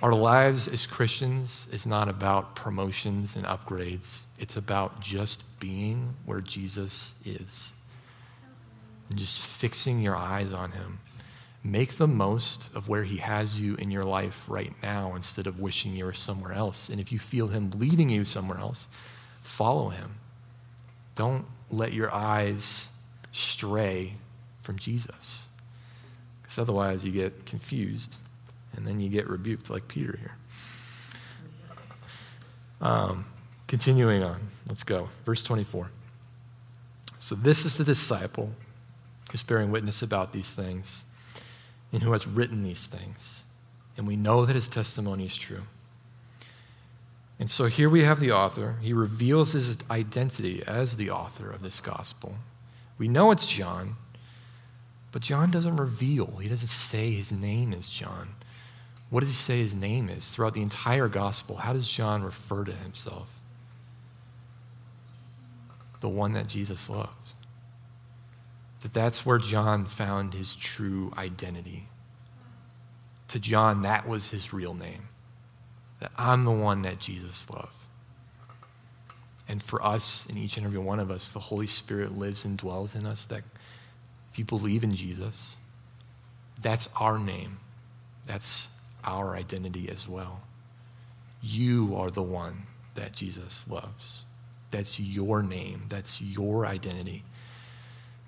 Our 0.01 0.15
lives 0.15 0.69
as 0.69 0.87
Christians 0.87 1.67
is 1.73 1.87
not 1.87 2.09
about 2.09 2.55
promotions 2.55 3.35
and 3.35 3.45
upgrades. 3.45 4.21
It's 4.43 4.57
about 4.57 5.01
just 5.01 5.61
being 5.61 6.17
where 6.27 6.41
Jesus 6.41 7.15
is 7.25 7.71
and 9.09 9.17
just 9.17 9.41
fixing 9.41 10.01
your 10.01 10.17
eyes 10.17 10.53
on 10.53 10.73
him. 10.73 10.99
Make 11.63 11.93
the 11.93 12.09
most 12.09 12.69
of 12.75 12.89
where 12.89 13.05
he 13.05 13.19
has 13.19 13.61
you 13.61 13.77
in 13.77 13.93
your 13.93 14.03
life 14.03 14.47
right 14.49 14.73
now 14.83 15.15
instead 15.15 15.47
of 15.47 15.61
wishing 15.61 15.95
you 15.95 16.07
were 16.07 16.13
somewhere 16.13 16.53
else. 16.53 16.89
And 16.89 17.01
if 17.01 17.13
you 17.13 17.21
feel 17.21 17.47
him 17.47 17.71
leading 17.77 18.09
you 18.09 18.25
somewhere 18.25 18.59
else, 18.59 18.89
follow 19.43 19.91
him. 19.91 20.17
Don't 21.15 21.47
let 21.71 21.93
your 21.93 22.13
eyes 22.13 22.89
stray 23.31 24.15
from 24.61 24.77
Jesus. 24.77 25.43
Because 26.43 26.59
otherwise 26.59 27.05
you 27.05 27.13
get 27.13 27.47
confused 27.47 28.17
and 28.77 28.89
then 28.89 28.99
you 28.99 29.09
get 29.09 29.29
rebuked 29.29 29.71
like 29.71 29.87
Peter 29.87 30.19
here. 30.19 30.37
Um, 32.81 33.27
continuing 33.73 34.23
on, 34.23 34.49
let's 34.69 34.85
go. 34.85 35.09
Verse 35.25 35.43
24. 35.43 35.89
So 37.19 37.35
this 37.35 37.65
is 37.65 37.79
the 37.79 37.85
disciple 37.85 38.51
who's 39.31 39.43
bearing 39.43 39.71
witness 39.71 40.03
about 40.03 40.31
these 40.31 40.53
things 40.53 41.05
and 41.91 42.03
who 42.03 42.13
has 42.13 42.27
written 42.27 42.63
these 42.63 42.87
things. 42.87 43.45
And 43.97 44.07
we 44.07 44.15
know 44.15 44.45
that 44.45 44.57
his 44.57 44.69
testimony 44.69 45.25
is 45.25 45.35
true. 45.35 45.63
And 47.41 47.51
so 47.51 47.65
here 47.65 47.89
we 47.89 48.05
have 48.05 48.21
the 48.21 48.31
author. 48.31 48.77
He 48.83 48.93
reveals 48.93 49.53
his 49.53 49.79
identity 49.91 50.63
as 50.67 50.97
the 50.97 51.09
author 51.09 51.51
of 51.51 51.63
this 51.63 51.81
gospel. 51.81 52.35
We 52.99 53.09
know 53.09 53.31
it's 53.31 53.47
John, 53.47 53.97
but 55.13 55.23
John 55.23 55.51
doesn't 55.51 55.77
reveal, 55.77 56.27
he 56.43 56.49
doesn't 56.51 56.69
say 56.69 57.13
his 57.13 57.33
name 57.33 57.73
is 57.73 57.89
John. 57.89 58.35
What 59.09 59.21
does 59.21 59.31
he 59.31 59.35
say 59.35 59.63
his 59.63 59.75
name 59.75 60.11
is 60.11 60.29
throughout 60.29 60.53
the 60.53 60.61
entire 60.61 61.09
gospel? 61.09 61.57
How 61.57 61.73
does 61.73 61.91
John 61.91 62.23
refer 62.23 62.65
to 62.65 62.73
himself? 62.73 63.39
The 66.03 66.11
one 66.11 66.35
that 66.35 66.47
Jesus 66.47 66.91
loves 66.91 67.35
that 68.83 68.93
that's 68.93 69.25
where 69.25 69.39
John 69.39 69.87
found 69.87 70.35
his 70.35 70.55
true 70.57 71.13
identity. 71.17 71.89
To 73.29 73.39
John, 73.39 73.83
that 73.83 74.09
was 74.09 74.29
his 74.29 74.53
real 74.53 74.75
name. 74.75 75.09
That 76.01 76.13
I'm 76.19 76.45
the 76.45 76.51
one 76.51 76.83
that 76.83 76.99
Jesus 76.99 77.49
loved. 77.49 77.77
And 79.49 79.63
for 79.63 79.85
us, 79.85 80.27
and 80.29 80.37
each 80.37 80.57
and 80.57 80.67
every 80.67 80.79
one 80.79 80.99
of 80.99 81.11
us, 81.11 81.31
the 81.31 81.39
Holy 81.39 81.67
Spirit 81.67 82.19
lives 82.19 82.45
and 82.45 82.59
dwells 82.59 82.95
in 82.95 83.07
us. 83.07 83.25
That 83.27 83.43
if 84.33 84.39
you 84.39 84.45
believe 84.45 84.83
in 84.83 84.95
Jesus, 84.95 85.57
that's 86.61 86.89
our 86.97 87.19
name. 87.19 87.59
That's 88.27 88.69
our 89.05 89.37
identity 89.37 89.89
as 89.91 90.09
well. 90.09 90.41
You 91.41 91.95
are 91.97 92.11
the 92.11 92.23
one 92.23 92.65
that 92.95 93.13
Jesus 93.13 93.67
loves. 93.69 94.25
That's 94.73 94.99
your 94.99 95.43
name. 95.43 95.85
That's 95.89 96.21
your 96.21 96.67
identity. 96.67 97.23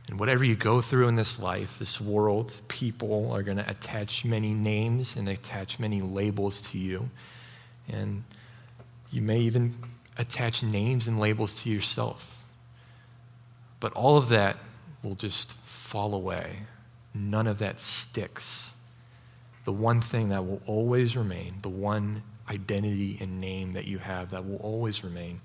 And 0.07 0.21
whatever 0.21 0.45
you 0.45 0.55
go 0.55 0.81
through 0.81 1.09
in 1.09 1.17
this 1.17 1.41
life, 1.41 1.79
this 1.79 2.01
world, 2.01 2.55
people 2.69 3.33
are 3.33 3.43
going 3.43 3.57
to 3.57 3.69
attach 3.69 4.25
many 4.25 4.53
names 4.53 5.17
and 5.17 5.29
attach 5.29 5.81
many 5.81 6.01
labels 6.01 6.61
to 6.71 6.79
you. 6.79 7.09
And 7.89 8.23
you 9.11 9.23
may 9.23 9.41
even 9.41 9.75
attach 10.19 10.63
names 10.63 11.09
and 11.09 11.19
labels 11.19 11.63
to 11.63 11.71
yourself. 11.71 12.45
But 13.81 13.93
all 13.95 14.17
of 14.17 14.29
that 14.29 14.59
will 15.03 15.15
just 15.15 15.59
fall 15.61 16.15
away. 16.15 16.59
None 17.15 17.47
of 17.47 17.59
that 17.59 17.81
sticks. 17.81 18.73
The 19.65 19.73
one 19.73 20.03
thing 20.03 20.29
that 20.29 20.47
will 20.47 20.61
always 20.67 21.17
remain, 21.17 21.55
the 21.63 21.71
one 21.71 22.23
identity 22.51 23.17
and 23.21 23.41
name 23.41 23.73
that 23.73 23.87
you 23.87 23.99
have 23.99 24.31
that 24.31 24.47
will 24.47 24.57
always 24.57 25.03
remain, 25.03 25.41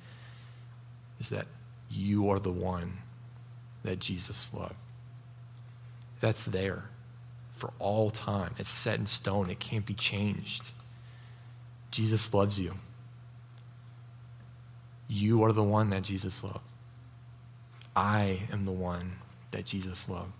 is 1.20 1.30
that 1.30 1.46
you 1.90 2.30
are 2.30 2.40
the 2.40 2.52
one 2.52 2.98
that 3.84 4.00
Jesus 4.00 4.54
loved. 4.54 4.76
That's 6.20 6.46
there 6.46 6.90
for 7.56 7.72
all 7.80 8.10
time. 8.10 8.56
It's 8.58 8.70
set 8.70 9.00
in 9.00 9.06
stone, 9.06 9.50
it 9.50 9.60
can't 9.60 9.86
be 9.86 9.94
changed. 9.94 10.72
Jesus 11.92 12.34
loves 12.34 12.60
you. 12.60 12.76
You 15.08 15.44
are 15.44 15.52
the 15.52 15.64
one 15.64 15.90
that 15.90 16.04
Jesus 16.04 16.44
loved. 16.44 16.60
I 17.96 18.44
am 18.52 18.66
the 18.66 18.72
one 18.72 19.14
that 19.52 19.66
Jesus 19.66 20.08
loved. 20.08 20.32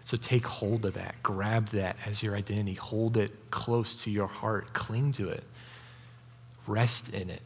So 0.00 0.16
take 0.16 0.46
hold 0.46 0.84
of 0.86 0.94
that. 0.94 1.16
Grab 1.22 1.68
that 1.70 1.96
as 2.06 2.22
your 2.22 2.36
identity. 2.36 2.74
Hold 2.74 3.16
it 3.16 3.50
close 3.50 4.04
to 4.04 4.10
your 4.10 4.28
heart. 4.28 4.72
Cling 4.72 5.12
to 5.12 5.28
it. 5.28 5.44
Rest 6.66 7.12
in 7.12 7.28
it. 7.28 7.42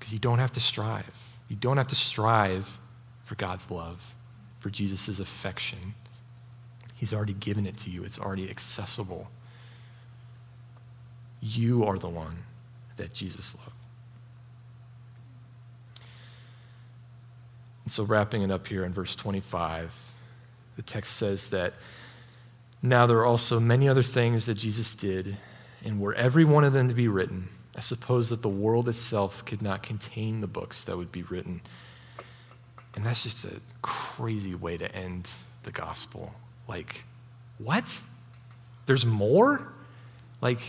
Because 0.00 0.12
you 0.12 0.18
don't 0.18 0.38
have 0.40 0.52
to 0.52 0.60
strive. 0.60 1.16
You 1.48 1.56
don't 1.56 1.76
have 1.76 1.88
to 1.88 1.94
strive 1.94 2.78
for 3.22 3.34
God's 3.36 3.70
love, 3.70 4.16
for 4.58 4.70
Jesus' 4.70 5.20
affection. 5.20 5.94
He's 6.96 7.12
already 7.12 7.34
given 7.34 7.66
it 7.66 7.76
to 7.78 7.90
you, 7.90 8.02
it's 8.02 8.18
already 8.18 8.50
accessible. 8.50 9.30
You 11.40 11.84
are 11.84 11.98
the 11.98 12.08
one 12.08 12.44
that 12.96 13.14
Jesus 13.14 13.54
loved. 13.54 13.70
And 17.84 17.92
so, 17.92 18.04
wrapping 18.04 18.42
it 18.42 18.50
up 18.50 18.66
here 18.66 18.84
in 18.84 18.92
verse 18.92 19.14
25, 19.14 20.12
the 20.76 20.82
text 20.82 21.16
says 21.16 21.50
that 21.50 21.74
now 22.82 23.06
there 23.06 23.18
are 23.18 23.26
also 23.26 23.60
many 23.60 23.88
other 23.88 24.02
things 24.02 24.46
that 24.46 24.54
Jesus 24.54 24.94
did, 24.94 25.36
and 25.84 26.00
were 26.00 26.14
every 26.14 26.44
one 26.44 26.64
of 26.64 26.72
them 26.72 26.88
to 26.88 26.94
be 26.94 27.08
written, 27.08 27.48
I 27.80 27.82
suppose 27.82 28.28
that 28.28 28.42
the 28.42 28.48
world 28.50 28.90
itself 28.90 29.42
could 29.46 29.62
not 29.62 29.82
contain 29.82 30.42
the 30.42 30.46
books 30.46 30.84
that 30.84 30.98
would 30.98 31.10
be 31.10 31.22
written. 31.22 31.62
And 32.94 33.06
that's 33.06 33.22
just 33.22 33.42
a 33.46 33.58
crazy 33.80 34.54
way 34.54 34.76
to 34.76 34.94
end 34.94 35.30
the 35.62 35.72
gospel. 35.72 36.34
Like, 36.68 37.04
what? 37.56 37.98
There's 38.84 39.06
more? 39.06 39.72
Like, 40.42 40.60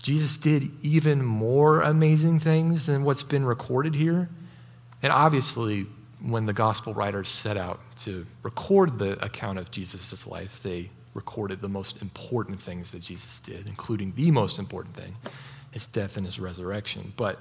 Jesus 0.00 0.38
did 0.38 0.70
even 0.84 1.24
more 1.24 1.80
amazing 1.80 2.38
things 2.38 2.86
than 2.86 3.02
what's 3.02 3.24
been 3.24 3.44
recorded 3.44 3.96
here? 3.96 4.28
And 5.02 5.12
obviously, 5.12 5.86
when 6.22 6.46
the 6.46 6.52
gospel 6.52 6.94
writers 6.94 7.28
set 7.28 7.56
out 7.56 7.80
to 8.02 8.24
record 8.44 9.00
the 9.00 9.20
account 9.20 9.58
of 9.58 9.72
Jesus' 9.72 10.28
life, 10.28 10.62
they 10.62 10.90
recorded 11.12 11.60
the 11.60 11.68
most 11.68 12.00
important 12.00 12.62
things 12.62 12.92
that 12.92 13.00
Jesus 13.00 13.40
did, 13.40 13.66
including 13.66 14.12
the 14.14 14.30
most 14.30 14.60
important 14.60 14.94
thing, 14.94 15.16
his 15.70 15.86
death 15.86 16.16
and 16.16 16.26
his 16.26 16.38
resurrection. 16.40 17.12
But 17.16 17.38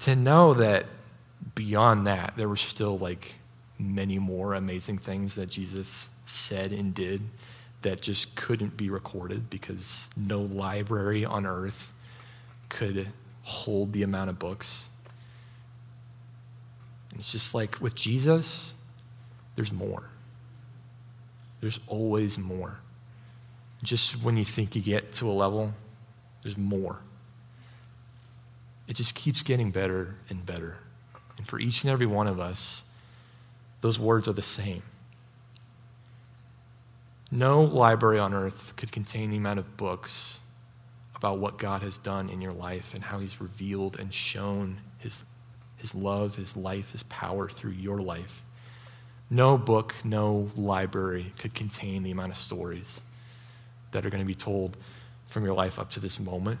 to 0.00 0.16
know 0.16 0.54
that 0.54 0.86
beyond 1.54 2.06
that, 2.06 2.34
there 2.36 2.48
were 2.48 2.56
still 2.56 2.98
like 2.98 3.34
many 3.78 4.18
more 4.18 4.54
amazing 4.54 4.98
things 4.98 5.36
that 5.36 5.48
Jesus 5.48 6.08
said 6.26 6.72
and 6.72 6.94
did 6.94 7.22
that 7.82 8.00
just 8.00 8.34
couldn't 8.34 8.76
be 8.76 8.90
recorded 8.90 9.48
because 9.48 10.10
no 10.16 10.40
library 10.40 11.24
on 11.24 11.46
earth 11.46 11.92
could 12.68 13.08
hold 13.42 13.92
the 13.92 14.02
amount 14.02 14.30
of 14.30 14.38
books. 14.38 14.86
It's 17.16 17.32
just 17.32 17.54
like 17.54 17.80
with 17.80 17.94
Jesus, 17.94 18.74
there's 19.56 19.72
more. 19.72 20.04
There's 21.60 21.80
always 21.86 22.38
more. 22.38 22.78
Just 23.82 24.22
when 24.22 24.36
you 24.36 24.44
think 24.44 24.76
you 24.76 24.82
get 24.82 25.12
to 25.14 25.28
a 25.28 25.32
level, 25.32 25.72
there's 26.42 26.56
more. 26.56 27.00
It 28.88 28.96
just 28.96 29.14
keeps 29.14 29.42
getting 29.42 29.70
better 29.70 30.16
and 30.30 30.44
better. 30.44 30.78
And 31.36 31.46
for 31.46 31.60
each 31.60 31.84
and 31.84 31.90
every 31.90 32.06
one 32.06 32.26
of 32.26 32.40
us, 32.40 32.82
those 33.82 33.98
words 34.00 34.26
are 34.26 34.32
the 34.32 34.42
same. 34.42 34.82
No 37.30 37.62
library 37.62 38.18
on 38.18 38.32
earth 38.32 38.74
could 38.76 38.90
contain 38.90 39.30
the 39.30 39.36
amount 39.36 39.58
of 39.58 39.76
books 39.76 40.40
about 41.14 41.38
what 41.38 41.58
God 41.58 41.82
has 41.82 41.98
done 41.98 42.30
in 42.30 42.40
your 42.40 42.52
life 42.52 42.94
and 42.94 43.04
how 43.04 43.18
He's 43.18 43.40
revealed 43.40 43.98
and 44.00 44.12
shown 44.12 44.80
His, 44.98 45.22
his 45.76 45.94
love, 45.94 46.36
His 46.36 46.56
life, 46.56 46.92
His 46.92 47.02
power 47.04 47.48
through 47.48 47.72
your 47.72 48.00
life. 48.00 48.42
No 49.28 49.58
book, 49.58 49.94
no 50.02 50.50
library 50.56 51.34
could 51.38 51.54
contain 51.54 52.02
the 52.02 52.10
amount 52.10 52.32
of 52.32 52.38
stories 52.38 53.00
that 53.92 54.06
are 54.06 54.10
going 54.10 54.22
to 54.22 54.26
be 54.26 54.34
told 54.34 54.78
from 55.26 55.44
your 55.44 55.54
life 55.54 55.78
up 55.78 55.90
to 55.90 56.00
this 56.00 56.18
moment 56.18 56.58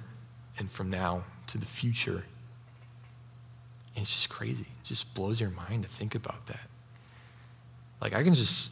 and 0.58 0.70
from 0.70 0.90
now 0.90 1.24
to 1.48 1.58
the 1.58 1.66
future. 1.66 2.24
And 3.94 4.02
it's 4.02 4.12
just 4.12 4.28
crazy. 4.28 4.62
It 4.62 4.84
just 4.84 5.14
blows 5.14 5.40
your 5.40 5.50
mind 5.50 5.82
to 5.82 5.88
think 5.88 6.14
about 6.14 6.46
that. 6.46 6.68
Like, 8.00 8.14
I 8.14 8.22
can 8.22 8.34
just, 8.34 8.70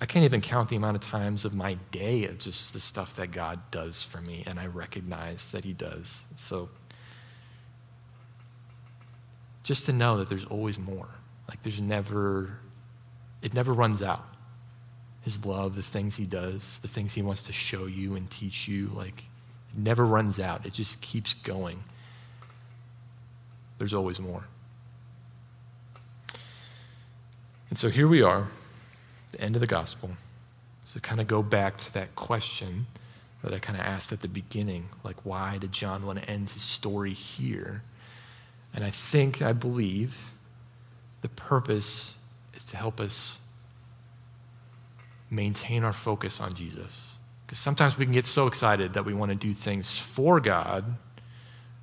I 0.00 0.06
can't 0.06 0.24
even 0.24 0.40
count 0.40 0.68
the 0.68 0.76
amount 0.76 0.96
of 0.96 1.02
times 1.02 1.44
of 1.44 1.54
my 1.54 1.76
day 1.90 2.26
of 2.26 2.38
just 2.38 2.72
the 2.72 2.80
stuff 2.80 3.16
that 3.16 3.32
God 3.32 3.58
does 3.70 4.02
for 4.02 4.20
me, 4.20 4.44
and 4.46 4.60
I 4.60 4.66
recognize 4.66 5.50
that 5.50 5.64
He 5.64 5.72
does. 5.72 6.20
So, 6.36 6.68
just 9.64 9.86
to 9.86 9.92
know 9.92 10.18
that 10.18 10.28
there's 10.28 10.44
always 10.44 10.78
more. 10.78 11.08
Like, 11.48 11.62
there's 11.62 11.80
never, 11.80 12.58
it 13.42 13.54
never 13.54 13.72
runs 13.72 14.00
out. 14.00 14.24
His 15.22 15.44
love, 15.44 15.76
the 15.76 15.82
things 15.82 16.16
He 16.16 16.24
does, 16.24 16.78
the 16.82 16.88
things 16.88 17.14
He 17.14 17.22
wants 17.22 17.42
to 17.44 17.52
show 17.52 17.86
you 17.86 18.14
and 18.14 18.30
teach 18.30 18.68
you, 18.68 18.88
like, 18.94 19.24
it 19.72 19.78
never 19.78 20.04
runs 20.04 20.38
out. 20.38 20.66
It 20.66 20.72
just 20.72 21.00
keeps 21.00 21.34
going. 21.34 21.82
There's 23.82 23.94
always 23.94 24.20
more. 24.20 24.44
And 27.68 27.76
so 27.76 27.88
here 27.88 28.06
we 28.06 28.22
are, 28.22 28.46
the 29.32 29.40
end 29.40 29.56
of 29.56 29.60
the 29.60 29.66
gospel. 29.66 30.10
So 30.84 31.00
kind 31.00 31.20
of 31.20 31.26
go 31.26 31.42
back 31.42 31.78
to 31.78 31.94
that 31.94 32.14
question 32.14 32.86
that 33.42 33.52
I 33.52 33.58
kind 33.58 33.76
of 33.76 33.84
asked 33.84 34.12
at 34.12 34.22
the 34.22 34.28
beginning, 34.28 34.88
like 35.02 35.26
why 35.26 35.58
did 35.58 35.72
John 35.72 36.06
want 36.06 36.22
to 36.22 36.30
end 36.30 36.50
his 36.50 36.62
story 36.62 37.12
here? 37.12 37.82
And 38.72 38.84
I 38.84 38.90
think, 38.90 39.42
I 39.42 39.52
believe, 39.52 40.30
the 41.22 41.28
purpose 41.30 42.14
is 42.54 42.64
to 42.66 42.76
help 42.76 43.00
us 43.00 43.40
maintain 45.28 45.82
our 45.82 45.92
focus 45.92 46.40
on 46.40 46.54
Jesus. 46.54 47.16
Because 47.44 47.58
sometimes 47.58 47.98
we 47.98 48.04
can 48.04 48.14
get 48.14 48.26
so 48.26 48.46
excited 48.46 48.92
that 48.92 49.04
we 49.04 49.12
want 49.12 49.30
to 49.30 49.36
do 49.36 49.52
things 49.52 49.98
for 49.98 50.38
God, 50.38 50.84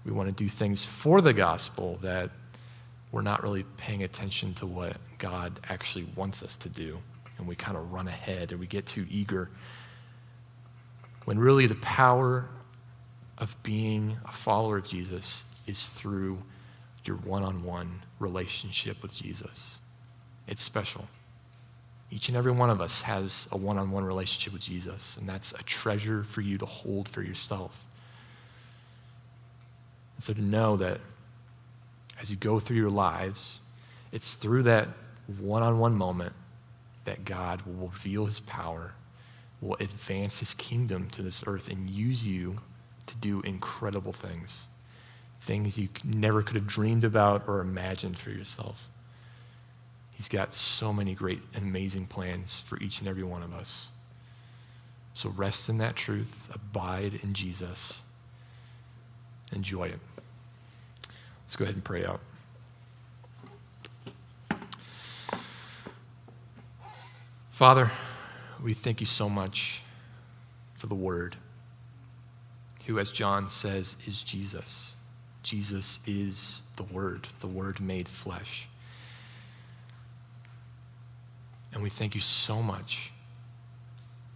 we 0.06 0.12
want 0.12 0.30
to 0.30 0.44
do 0.44 0.50
things 0.50 0.86
for 0.86 1.22
the 1.22 1.34
gospel 1.34 1.98
that 2.02 2.32
we're 3.12 3.22
not 3.22 3.44
really 3.44 3.64
paying 3.78 4.04
attention 4.04 4.54
to 4.56 4.66
what 4.66 4.98
God 5.18 5.60
actually 5.70 6.08
wants 6.16 6.44
us 6.44 6.58
to 6.58 6.70
do. 6.70 6.98
And 7.38 7.48
we 7.48 7.56
kind 7.56 7.78
of 7.78 7.92
run 7.92 8.08
ahead 8.08 8.52
and 8.52 8.60
we 8.60 8.68
get 8.68 8.86
too 8.86 9.06
eager. 9.10 9.50
When 11.26 11.40
really 11.40 11.68
the 11.68 11.76
power 11.76 12.50
of 13.38 13.56
being 13.64 14.18
a 14.26 14.32
follower 14.32 14.78
of 14.78 14.88
Jesus 14.88 15.46
is 15.66 15.88
through 15.88 16.42
your 17.06 17.18
one 17.18 17.44
on 17.44 17.64
one 17.64 18.02
relationship 18.20 19.02
with 19.02 19.16
Jesus. 19.16 19.78
It's 20.48 20.62
special. 20.62 21.08
Each 22.12 22.28
and 22.28 22.38
every 22.38 22.52
one 22.52 22.70
of 22.70 22.82
us 22.82 23.02
has 23.02 23.48
a 23.52 23.58
one 23.58 23.78
on 23.78 23.92
one 23.92 24.04
relationship 24.04 24.52
with 24.52 24.64
Jesus, 24.64 25.16
and 25.18 25.30
that's 25.30 25.52
a 25.54 25.64
treasure 25.64 26.24
for 26.24 26.42
you 26.42 26.58
to 26.58 26.66
hold 26.66 27.08
for 27.08 27.22
yourself. 27.22 27.86
And 30.20 30.24
so 30.26 30.34
to 30.34 30.42
know 30.42 30.76
that 30.76 31.00
as 32.22 32.30
you 32.30 32.36
go 32.36 32.60
through 32.60 32.76
your 32.76 32.90
lives, 32.90 33.62
it's 34.12 34.34
through 34.34 34.64
that 34.64 34.90
one 35.40 35.64
on 35.64 35.80
one 35.80 35.96
moment 35.96 36.34
that 37.06 37.24
God 37.24 37.62
will 37.62 37.88
reveal 37.88 38.26
his 38.26 38.42
power, 38.42 38.92
will 39.62 39.78
advance 39.80 40.40
his 40.40 40.54
kingdom 40.56 41.08
to 41.12 41.22
this 41.22 41.42
earth, 41.48 41.70
and 41.70 41.90
use 41.90 42.28
you 42.28 42.60
to 43.06 43.16
do 43.16 43.40
incredible 43.44 44.12
things. 44.12 44.64
Things 45.40 45.78
you 45.78 45.88
never 46.04 46.44
could 46.44 46.56
have 46.56 46.68
dreamed 46.68 47.06
about 47.06 47.48
or 47.48 47.62
imagined 47.62 48.20
for 48.20 48.32
yourself. 48.32 48.90
He's 50.12 50.28
got 50.28 50.54
so 50.54 50.92
many 50.92 51.14
great 51.14 51.40
and 51.54 51.64
amazing 51.64 52.08
plans 52.08 52.60
for 52.60 52.78
each 52.82 53.00
and 53.00 53.08
every 53.08 53.24
one 53.24 53.42
of 53.42 53.54
us. 53.54 53.88
So 55.14 55.30
rest 55.30 55.70
in 55.70 55.78
that 55.78 55.96
truth, 55.96 56.50
abide 56.54 57.22
in 57.24 57.34
Jesus, 57.34 58.02
enjoy 59.54 59.88
it. 59.88 60.00
Let's 61.50 61.56
go 61.56 61.64
ahead 61.64 61.74
and 61.74 61.84
pray 61.84 62.06
out. 62.06 62.20
Father, 67.50 67.90
we 68.64 68.76
thank 68.76 69.00
you 69.00 69.08
so 69.08 69.28
much 69.28 69.82
for 70.76 70.86
the 70.86 70.94
Word, 70.94 71.36
who, 72.86 73.00
as 73.00 73.10
John 73.10 73.50
says, 73.50 73.98
is 74.06 74.22
Jesus. 74.22 74.96
Jesus 75.42 75.98
is 76.06 76.62
the 76.78 76.84
Word, 76.84 77.28
the 77.40 77.48
Word 77.48 77.80
made 77.80 78.08
flesh. 78.08 78.68
And 81.74 81.82
we 81.82 81.90
thank 81.90 82.14
you 82.14 82.22
so 82.22 82.62
much 82.62 83.12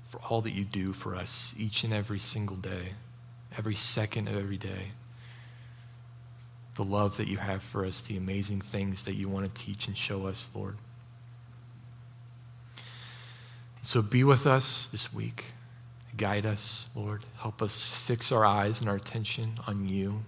for 0.09 0.17
all 0.17 0.41
that 0.41 0.53
you 0.53 0.63
do 0.63 0.93
for 0.93 1.15
us 1.15 1.53
each 1.59 1.83
and 1.83 1.93
every 1.93 2.17
single 2.17 2.57
day, 2.57 2.93
every 3.55 3.75
second 3.75 4.27
of 4.27 4.35
every 4.35 4.57
day 4.57 4.93
the 6.75 6.83
love 6.83 7.17
that 7.17 7.27
you 7.27 7.37
have 7.37 7.61
for 7.61 7.85
us, 7.85 8.01
the 8.01 8.17
amazing 8.17 8.61
things 8.61 9.03
that 9.03 9.13
you 9.13 9.29
want 9.29 9.45
to 9.45 9.61
teach 9.63 9.87
and 9.87 9.97
show 9.97 10.25
us, 10.25 10.49
Lord. 10.55 10.77
So 13.81 14.01
be 14.01 14.23
with 14.23 14.47
us 14.47 14.87
this 14.87 15.13
week. 15.13 15.45
Guide 16.15 16.45
us, 16.45 16.87
Lord. 16.95 17.25
Help 17.37 17.61
us 17.61 17.91
fix 17.91 18.31
our 18.31 18.45
eyes 18.45 18.79
and 18.79 18.89
our 18.89 18.95
attention 18.95 19.59
on 19.67 19.87
you. 19.87 20.23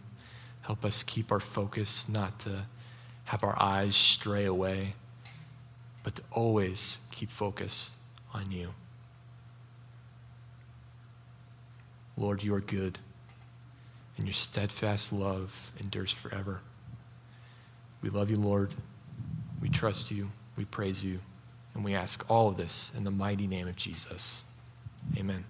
Help 0.62 0.84
us 0.84 1.04
keep 1.04 1.32
our 1.32 1.40
focus, 1.40 2.10
not 2.10 2.40
to 2.40 2.66
have 3.26 3.44
our 3.44 3.56
eyes 3.62 3.96
stray 3.96 4.46
away, 4.46 4.94
but 6.04 6.16
to 6.16 6.24
always 6.32 6.98
keep 7.12 7.30
focused 7.30 7.96
on 8.34 8.52
you. 8.52 8.74
Lord, 12.18 12.44
you 12.44 12.54
are 12.54 12.62
good 12.62 13.00
and 14.18 14.26
your 14.26 14.34
steadfast 14.34 15.12
love 15.12 15.72
endures 15.80 16.12
forever. 16.12 16.62
We 18.02 18.10
love 18.10 18.30
you, 18.30 18.38
Lord. 18.38 18.72
We 19.62 19.70
trust 19.70 20.12
you. 20.12 20.30
We 20.58 20.66
praise 20.66 21.04
you. 21.04 21.20
And 21.74 21.84
we 21.84 21.96
ask 21.96 22.30
all 22.30 22.48
of 22.48 22.58
this 22.58 22.92
in 22.96 23.04
the 23.04 23.12
mighty 23.12 23.48
name 23.48 23.68
of 23.68 23.76
Jesus. 23.76 24.42
Amen. 25.18 25.44